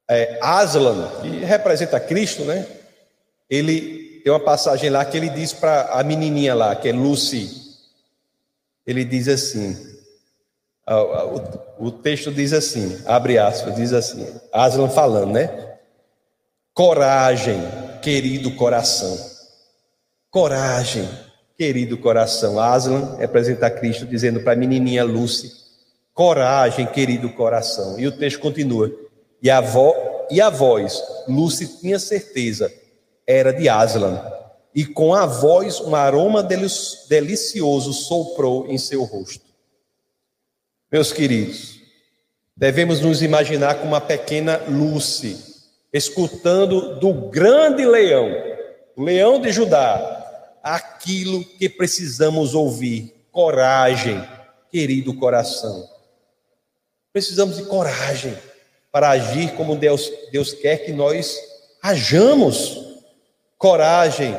é, 0.10 0.40
Aslan, 0.42 1.22
que 1.22 1.30
representa 1.46 2.00
Cristo, 2.00 2.44
né? 2.46 2.66
Ele 3.50 4.22
tem 4.24 4.32
uma 4.32 4.40
passagem 4.40 4.90
lá 4.90 5.06
que 5.06 5.16
ele 5.16 5.30
diz 5.30 5.54
para 5.54 5.84
a 5.92 6.04
menininha 6.04 6.56
lá, 6.56 6.76
que 6.76 6.90
é 6.90 6.92
Lucy, 6.92 7.68
ele 8.86 9.06
diz 9.06 9.28
assim, 9.28 9.97
o, 10.96 11.88
o 11.88 11.92
texto 11.92 12.32
diz 12.32 12.54
assim, 12.54 13.02
abre 13.06 13.38
aspas, 13.38 13.76
diz 13.76 13.92
assim, 13.92 14.26
Aslan 14.54 14.88
falando, 14.90 15.34
né? 15.34 15.78
Coragem, 16.74 17.60
querido 18.02 18.52
coração, 18.52 19.18
coragem, 20.30 21.10
querido 21.58 21.98
coração. 21.98 22.60
Aslan 22.60 23.18
representa 23.18 23.70
Cristo 23.70 24.06
dizendo 24.06 24.42
para 24.42 24.54
a 24.54 24.56
menininha 24.56 25.04
Lucy: 25.04 25.52
coragem, 26.14 26.86
querido 26.86 27.30
coração. 27.34 28.00
E 28.00 28.08
o 28.08 28.12
texto 28.18 28.40
continua: 28.40 28.92
e 29.42 29.50
a, 29.50 29.60
vo, 29.60 29.94
e 30.30 30.40
a 30.40 30.50
voz, 30.50 31.04
Lucy 31.28 31.80
tinha 31.80 32.00
certeza, 32.00 32.72
era 33.26 33.52
de 33.52 33.68
Aslan. 33.68 34.22
E 34.74 34.86
com 34.86 35.16
a 35.16 35.26
voz, 35.26 35.82
um 35.82 35.96
aroma 35.96 36.44
delicioso 36.44 37.92
soprou 37.92 38.68
em 38.68 38.78
seu 38.78 39.04
rosto. 39.04 39.47
Meus 40.90 41.12
queridos, 41.12 41.82
devemos 42.56 43.02
nos 43.02 43.22
imaginar 43.22 43.76
como 43.76 43.90
uma 43.90 44.00
pequena 44.00 44.56
Lucy, 44.70 45.38
escutando 45.92 46.98
do 46.98 47.12
grande 47.30 47.86
leão, 47.86 48.32
o 48.96 49.04
leão 49.04 49.42
de 49.42 49.52
Judá, 49.52 50.58
aquilo 50.64 51.44
que 51.44 51.68
precisamos 51.68 52.56
ouvir. 52.56 53.14
Coragem, 53.34 54.26
querido 54.72 55.14
coração. 55.14 55.90
Precisamos 57.12 57.58
de 57.58 57.64
coragem 57.64 58.38
para 58.90 59.10
agir 59.10 59.52
como 59.56 59.76
Deus, 59.76 60.10
Deus 60.32 60.54
quer 60.54 60.86
que 60.86 60.94
nós 60.94 61.38
hajamos. 61.84 62.96
Coragem 63.58 64.34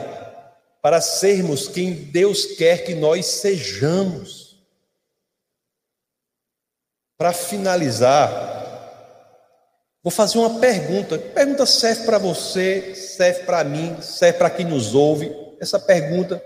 para 0.81 1.03
sermos 1.03 1.69
quem 1.69 1.93
Deus 1.93 2.47
quer 2.57 2.85
que 2.85 2.95
nós 2.95 3.27
sejamos. 3.27 4.48
Para 7.19 7.33
finalizar, 7.33 8.31
vou 10.03 10.11
fazer 10.11 10.39
uma 10.39 10.59
pergunta. 10.59 11.19
Pergunta 11.19 11.67
serve 11.67 12.05
para 12.05 12.17
você, 12.17 12.95
serve 12.95 13.43
para 13.43 13.63
mim, 13.65 14.01
serve 14.01 14.39
para 14.39 14.49
quem 14.49 14.65
nos 14.65 14.95
ouve 14.95 15.37
essa 15.61 15.79
pergunta 15.79 16.43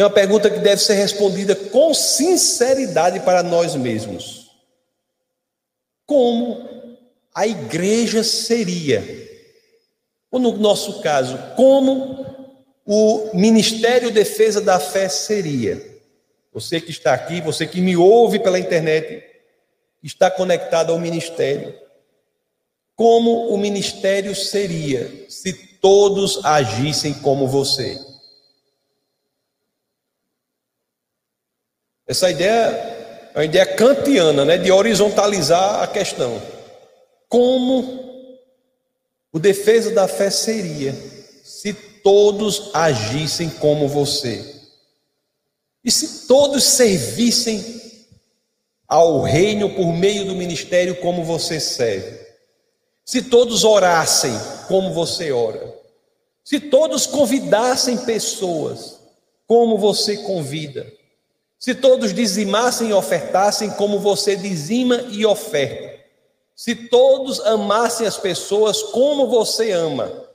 é 0.00 0.04
uma 0.04 0.10
pergunta 0.10 0.48
que 0.48 0.60
deve 0.60 0.80
ser 0.80 0.94
respondida 0.94 1.54
com 1.54 1.92
sinceridade 1.92 3.20
para 3.20 3.42
nós 3.42 3.74
mesmos. 3.74 4.50
Como 6.06 6.96
a 7.34 7.46
igreja 7.46 8.24
seria? 8.24 9.04
Ou 10.30 10.40
no 10.40 10.56
nosso 10.56 11.00
caso, 11.02 11.38
como 11.54 12.26
o 12.86 13.30
Ministério 13.34 14.10
Defesa 14.10 14.60
da 14.60 14.80
Fé 14.80 15.08
seria? 15.08 16.00
Você 16.52 16.80
que 16.80 16.90
está 16.90 17.12
aqui, 17.12 17.40
você 17.40 17.66
que 17.66 17.80
me 17.80 17.96
ouve 17.96 18.38
pela 18.38 18.58
internet, 18.58 19.22
está 20.02 20.30
conectado 20.30 20.92
ao 20.92 20.98
ministério. 20.98 21.74
como 23.00 23.48
o 23.48 23.56
ministério 23.56 24.36
seria 24.36 25.24
se 25.26 25.54
todos 25.80 26.44
agissem 26.44 27.14
como 27.14 27.48
você. 27.48 27.98
Essa 32.06 32.30
ideia 32.30 32.50
é 33.32 33.38
uma 33.38 33.44
ideia 33.46 33.64
kantiana, 33.64 34.44
né, 34.44 34.58
de 34.58 34.70
horizontalizar 34.70 35.82
a 35.82 35.86
questão. 35.86 36.42
Como 37.26 38.38
o 39.32 39.38
defesa 39.38 39.92
da 39.92 40.06
fé 40.06 40.28
seria 40.28 40.92
se 41.42 41.72
todos 41.72 42.70
agissem 42.74 43.48
como 43.48 43.88
você? 43.88 44.44
E 45.82 45.90
se 45.90 46.26
todos 46.26 46.64
servissem 46.64 47.79
ao 48.90 49.22
reino 49.22 49.70
por 49.70 49.92
meio 49.92 50.24
do 50.24 50.34
ministério 50.34 50.96
como 50.96 51.22
você 51.22 51.60
serve? 51.60 52.26
Se 53.04 53.22
todos 53.22 53.62
orassem 53.62 54.32
como 54.66 54.92
você 54.92 55.30
ora? 55.30 55.72
Se 56.42 56.58
todos 56.58 57.06
convidassem 57.06 57.98
pessoas 57.98 58.98
como 59.46 59.78
você 59.78 60.16
convida? 60.16 60.92
Se 61.56 61.72
todos 61.72 62.12
dizimassem 62.12 62.88
e 62.88 62.92
ofertassem 62.92 63.70
como 63.70 64.00
você 64.00 64.34
dizima 64.34 64.96
e 65.12 65.24
oferta? 65.24 66.00
Se 66.56 66.74
todos 66.74 67.38
amassem 67.40 68.08
as 68.08 68.16
pessoas 68.16 68.82
como 68.82 69.28
você 69.28 69.70
ama? 69.70 70.28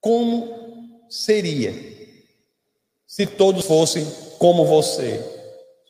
Como 0.00 1.02
seria 1.10 1.74
se 3.04 3.26
todos 3.26 3.66
fossem 3.66 4.06
como 4.38 4.64
você? 4.64 5.31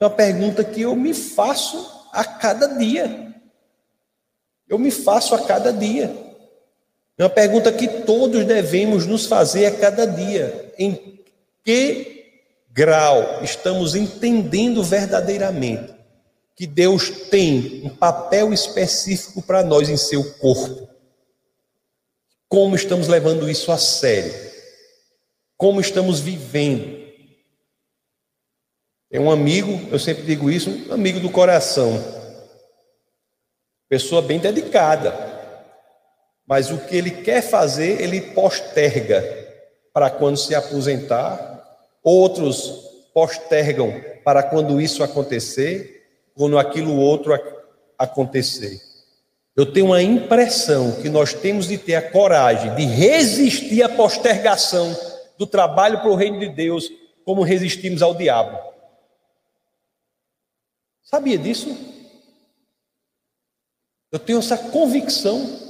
É 0.03 0.05
uma 0.05 0.11
pergunta 0.11 0.65
que 0.65 0.83
eu 0.83 0.97
me 0.97 1.15
faço 1.15 2.09
a 2.12 2.25
cada 2.25 2.67
dia. 2.67 3.33
Eu 4.69 4.77
me 4.77 4.91
faço 4.91 5.33
a 5.33 5.45
cada 5.45 5.73
dia. 5.73 6.12
É 7.17 7.23
uma 7.23 7.31
pergunta 7.31 7.71
que 7.71 7.87
todos 7.87 8.45
devemos 8.45 9.07
nos 9.07 9.27
fazer 9.27 9.65
a 9.67 9.71
cada 9.71 10.05
dia. 10.05 10.75
Em 10.77 11.21
que 11.65 12.41
grau 12.69 13.45
estamos 13.45 13.95
entendendo 13.95 14.83
verdadeiramente 14.83 15.95
que 16.57 16.67
Deus 16.67 17.09
tem 17.31 17.83
um 17.85 17.91
papel 17.91 18.53
específico 18.53 19.41
para 19.41 19.62
nós 19.62 19.88
em 19.88 19.97
seu 19.97 20.33
corpo? 20.33 20.88
Como 22.49 22.75
estamos 22.75 23.07
levando 23.07 23.49
isso 23.49 23.71
a 23.71 23.79
sério? 23.79 24.35
Como 25.57 25.81
estamos 25.81 26.19
vivendo? 26.19 27.02
Tem 29.12 29.20
um 29.20 29.31
amigo, 29.31 29.88
eu 29.92 29.98
sempre 30.01 30.25
digo 30.25 30.51
isso, 30.51 30.70
um 30.88 30.94
amigo 30.94 31.20
do 31.20 31.31
coração. 31.31 32.03
Pessoa 33.88 34.20
bem 34.20 34.40
dedicada. 34.40 35.14
Mas 36.44 36.72
o 36.72 36.79
que 36.79 36.96
ele 36.96 37.12
quer 37.12 37.42
fazer, 37.42 38.03
ele 38.03 38.20
posterga 38.20 39.22
para 39.92 40.11
quando 40.11 40.37
se 40.37 40.53
aposentar 40.53 41.53
Outros 42.03 42.90
postergam 43.14 44.03
para 44.25 44.42
quando 44.42 44.81
isso 44.81 45.05
acontecer, 45.05 46.03
quando 46.35 46.59
aquilo 46.59 46.96
outro 46.96 47.38
acontecer. 47.96 48.81
Eu 49.55 49.66
tenho 49.66 49.92
a 49.92 50.03
impressão 50.03 51.01
que 51.01 51.09
nós 51.09 51.33
temos 51.33 51.68
de 51.68 51.79
ter 51.79 51.94
a 51.94 52.03
coragem 52.11 52.75
de 52.75 52.85
resistir 52.87 53.83
à 53.83 53.88
postergação 53.88 54.96
do 55.38 55.46
trabalho 55.46 56.01
para 56.01 56.11
o 56.11 56.16
reino 56.16 56.40
de 56.40 56.48
Deus, 56.48 56.90
como 57.25 57.42
resistimos 57.42 58.03
ao 58.03 58.14
diabo. 58.14 58.71
Sabia 61.14 61.37
disso? 61.37 61.77
Eu 64.11 64.18
tenho 64.18 64.38
essa 64.38 64.57
convicção 64.57 65.61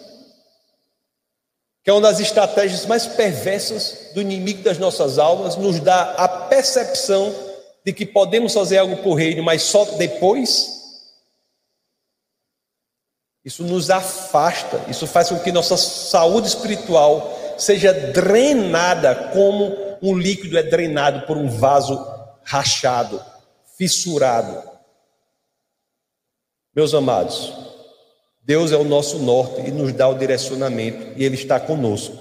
que 1.82 1.90
é 1.90 1.92
uma 1.92 2.02
das 2.02 2.20
estratégias 2.20 2.86
mais 2.86 3.08
perversas 3.08 4.12
do 4.14 4.20
inimigo 4.20 4.62
das 4.62 4.78
nossas 4.78 5.18
almas, 5.18 5.56
nos 5.56 5.80
dá 5.80 6.12
a 6.12 6.28
percepção 6.28 7.34
de 7.84 7.92
que 7.92 8.06
podemos 8.06 8.54
fazer 8.54 8.78
algo 8.78 8.98
por 8.98 9.14
reino, 9.14 9.42
mas 9.42 9.62
só 9.62 9.84
depois. 9.96 10.80
Isso 13.44 13.64
nos 13.64 13.90
afasta, 13.90 14.88
isso 14.88 15.08
faz 15.08 15.28
com 15.28 15.40
que 15.40 15.50
nossa 15.50 15.76
saúde 15.76 16.46
espiritual 16.46 17.36
seja 17.58 17.92
drenada 17.92 19.30
como 19.32 19.76
um 20.00 20.16
líquido 20.16 20.56
é 20.56 20.62
drenado 20.62 21.26
por 21.26 21.36
um 21.36 21.48
vaso 21.50 21.98
rachado, 22.44 23.20
fissurado. 23.76 24.71
Meus 26.74 26.94
amados, 26.94 27.52
Deus 28.42 28.72
é 28.72 28.76
o 28.76 28.84
nosso 28.84 29.18
norte 29.18 29.60
e 29.60 29.70
nos 29.70 29.92
dá 29.92 30.08
o 30.08 30.18
direcionamento 30.18 31.12
e 31.16 31.24
Ele 31.24 31.34
está 31.34 31.60
conosco. 31.60 32.16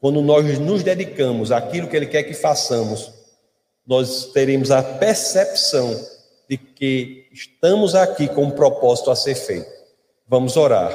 Quando 0.00 0.20
nós 0.20 0.58
nos 0.58 0.82
dedicamos 0.82 1.52
àquilo 1.52 1.86
que 1.86 1.96
Ele 1.96 2.06
quer 2.06 2.24
que 2.24 2.34
façamos, 2.34 3.12
nós 3.86 4.26
teremos 4.32 4.72
a 4.72 4.82
percepção 4.82 5.98
de 6.48 6.56
que 6.56 7.28
estamos 7.32 7.94
aqui 7.94 8.28
com 8.28 8.44
um 8.44 8.50
propósito 8.50 9.10
a 9.10 9.16
ser 9.16 9.36
feito. 9.36 9.70
Vamos 10.26 10.56
orar. 10.56 10.92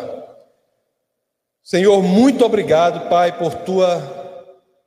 Senhor, 1.63 2.01
muito 2.03 2.45
obrigado, 2.45 3.09
Pai, 3.09 3.37
por 3.37 3.53
tua 3.53 4.01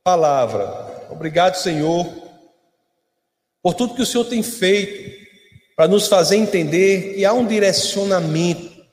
palavra. 0.04 1.09
Obrigado, 1.11 1.54
Senhor, 1.54 2.06
por 3.62 3.74
tudo 3.74 3.94
que 3.94 4.02
o 4.02 4.06
Senhor 4.06 4.24
tem 4.24 4.42
feito 4.42 5.19
para 5.81 5.88
nos 5.88 6.09
fazer 6.09 6.37
entender 6.37 7.14
que 7.14 7.25
há 7.25 7.33
um 7.33 7.47
direcionamento 7.47 8.85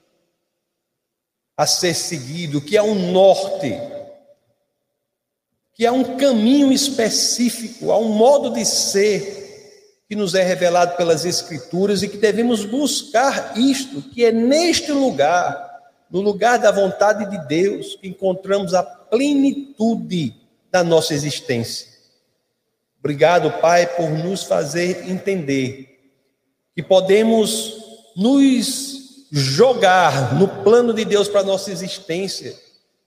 a 1.57 1.67
ser 1.67 1.93
seguido, 1.93 2.61
que 2.61 2.77
há 2.77 2.83
um 2.83 3.11
norte, 3.11 3.77
que 5.73 5.85
há 5.85 5.91
um 5.91 6.15
caminho 6.15 6.71
específico, 6.71 7.91
há 7.91 7.97
um 7.97 8.07
modo 8.07 8.51
de 8.51 8.63
ser 8.63 9.99
que 10.07 10.15
nos 10.15 10.33
é 10.33 10.43
revelado 10.43 10.95
pelas 10.95 11.25
Escrituras 11.25 12.03
e 12.03 12.07
que 12.07 12.15
devemos 12.15 12.63
buscar 12.63 13.57
isto, 13.57 14.01
que 14.01 14.23
é 14.23 14.31
neste 14.31 14.93
lugar, 14.93 15.81
no 16.09 16.21
lugar 16.21 16.57
da 16.57 16.71
vontade 16.71 17.29
de 17.29 17.47
Deus, 17.49 17.97
que 17.97 18.07
encontramos 18.07 18.73
a 18.73 18.81
plenitude 18.81 20.33
da 20.71 20.85
nossa 20.85 21.13
existência. 21.13 21.85
Obrigado, 22.97 23.51
Pai, 23.59 23.87
por 23.87 24.09
nos 24.09 24.43
fazer 24.43 25.09
entender 25.09 25.96
que 26.77 26.83
podemos 26.83 27.73
nos 28.15 29.25
jogar 29.31 30.35
no 30.35 30.47
plano 30.47 30.93
de 30.93 31.03
Deus 31.05 31.27
para 31.27 31.41
a 31.41 31.43
nossa 31.43 31.71
existência, 31.71 32.53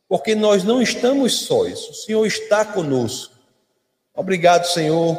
porque 0.09 0.35
nós 0.35 0.64
não 0.64 0.83
estamos 0.83 1.42
sós, 1.42 1.88
o 1.88 1.94
Senhor 1.94 2.26
está 2.26 2.64
conosco. 2.64 3.33
Obrigado, 4.12 4.64
Senhor, 4.64 5.16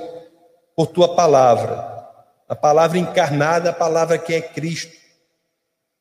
por 0.76 0.88
tua 0.88 1.16
palavra, 1.16 2.06
a 2.46 2.54
palavra 2.54 2.98
encarnada, 2.98 3.70
a 3.70 3.74
palavra 3.74 4.18
que 4.18 4.34
é 4.34 4.42
Cristo, 4.42 4.98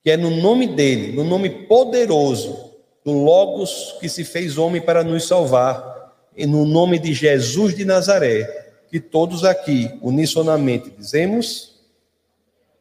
que 0.02 0.10
é 0.10 0.16
no 0.16 0.30
nome 0.30 0.66
dele, 0.66 1.12
no 1.12 1.22
nome 1.22 1.50
poderoso 1.68 2.72
do 3.04 3.12
Logos 3.12 3.94
que 4.00 4.08
se 4.08 4.24
fez 4.24 4.58
homem 4.58 4.82
para 4.82 5.04
nos 5.04 5.24
salvar, 5.24 6.16
e 6.36 6.46
no 6.46 6.64
nome 6.64 6.98
de 6.98 7.14
Jesus 7.14 7.76
de 7.76 7.84
Nazaré, 7.84 8.72
que 8.90 8.98
todos 8.98 9.44
aqui 9.44 9.88
unissonamente 10.02 10.90
dizemos: 10.90 11.69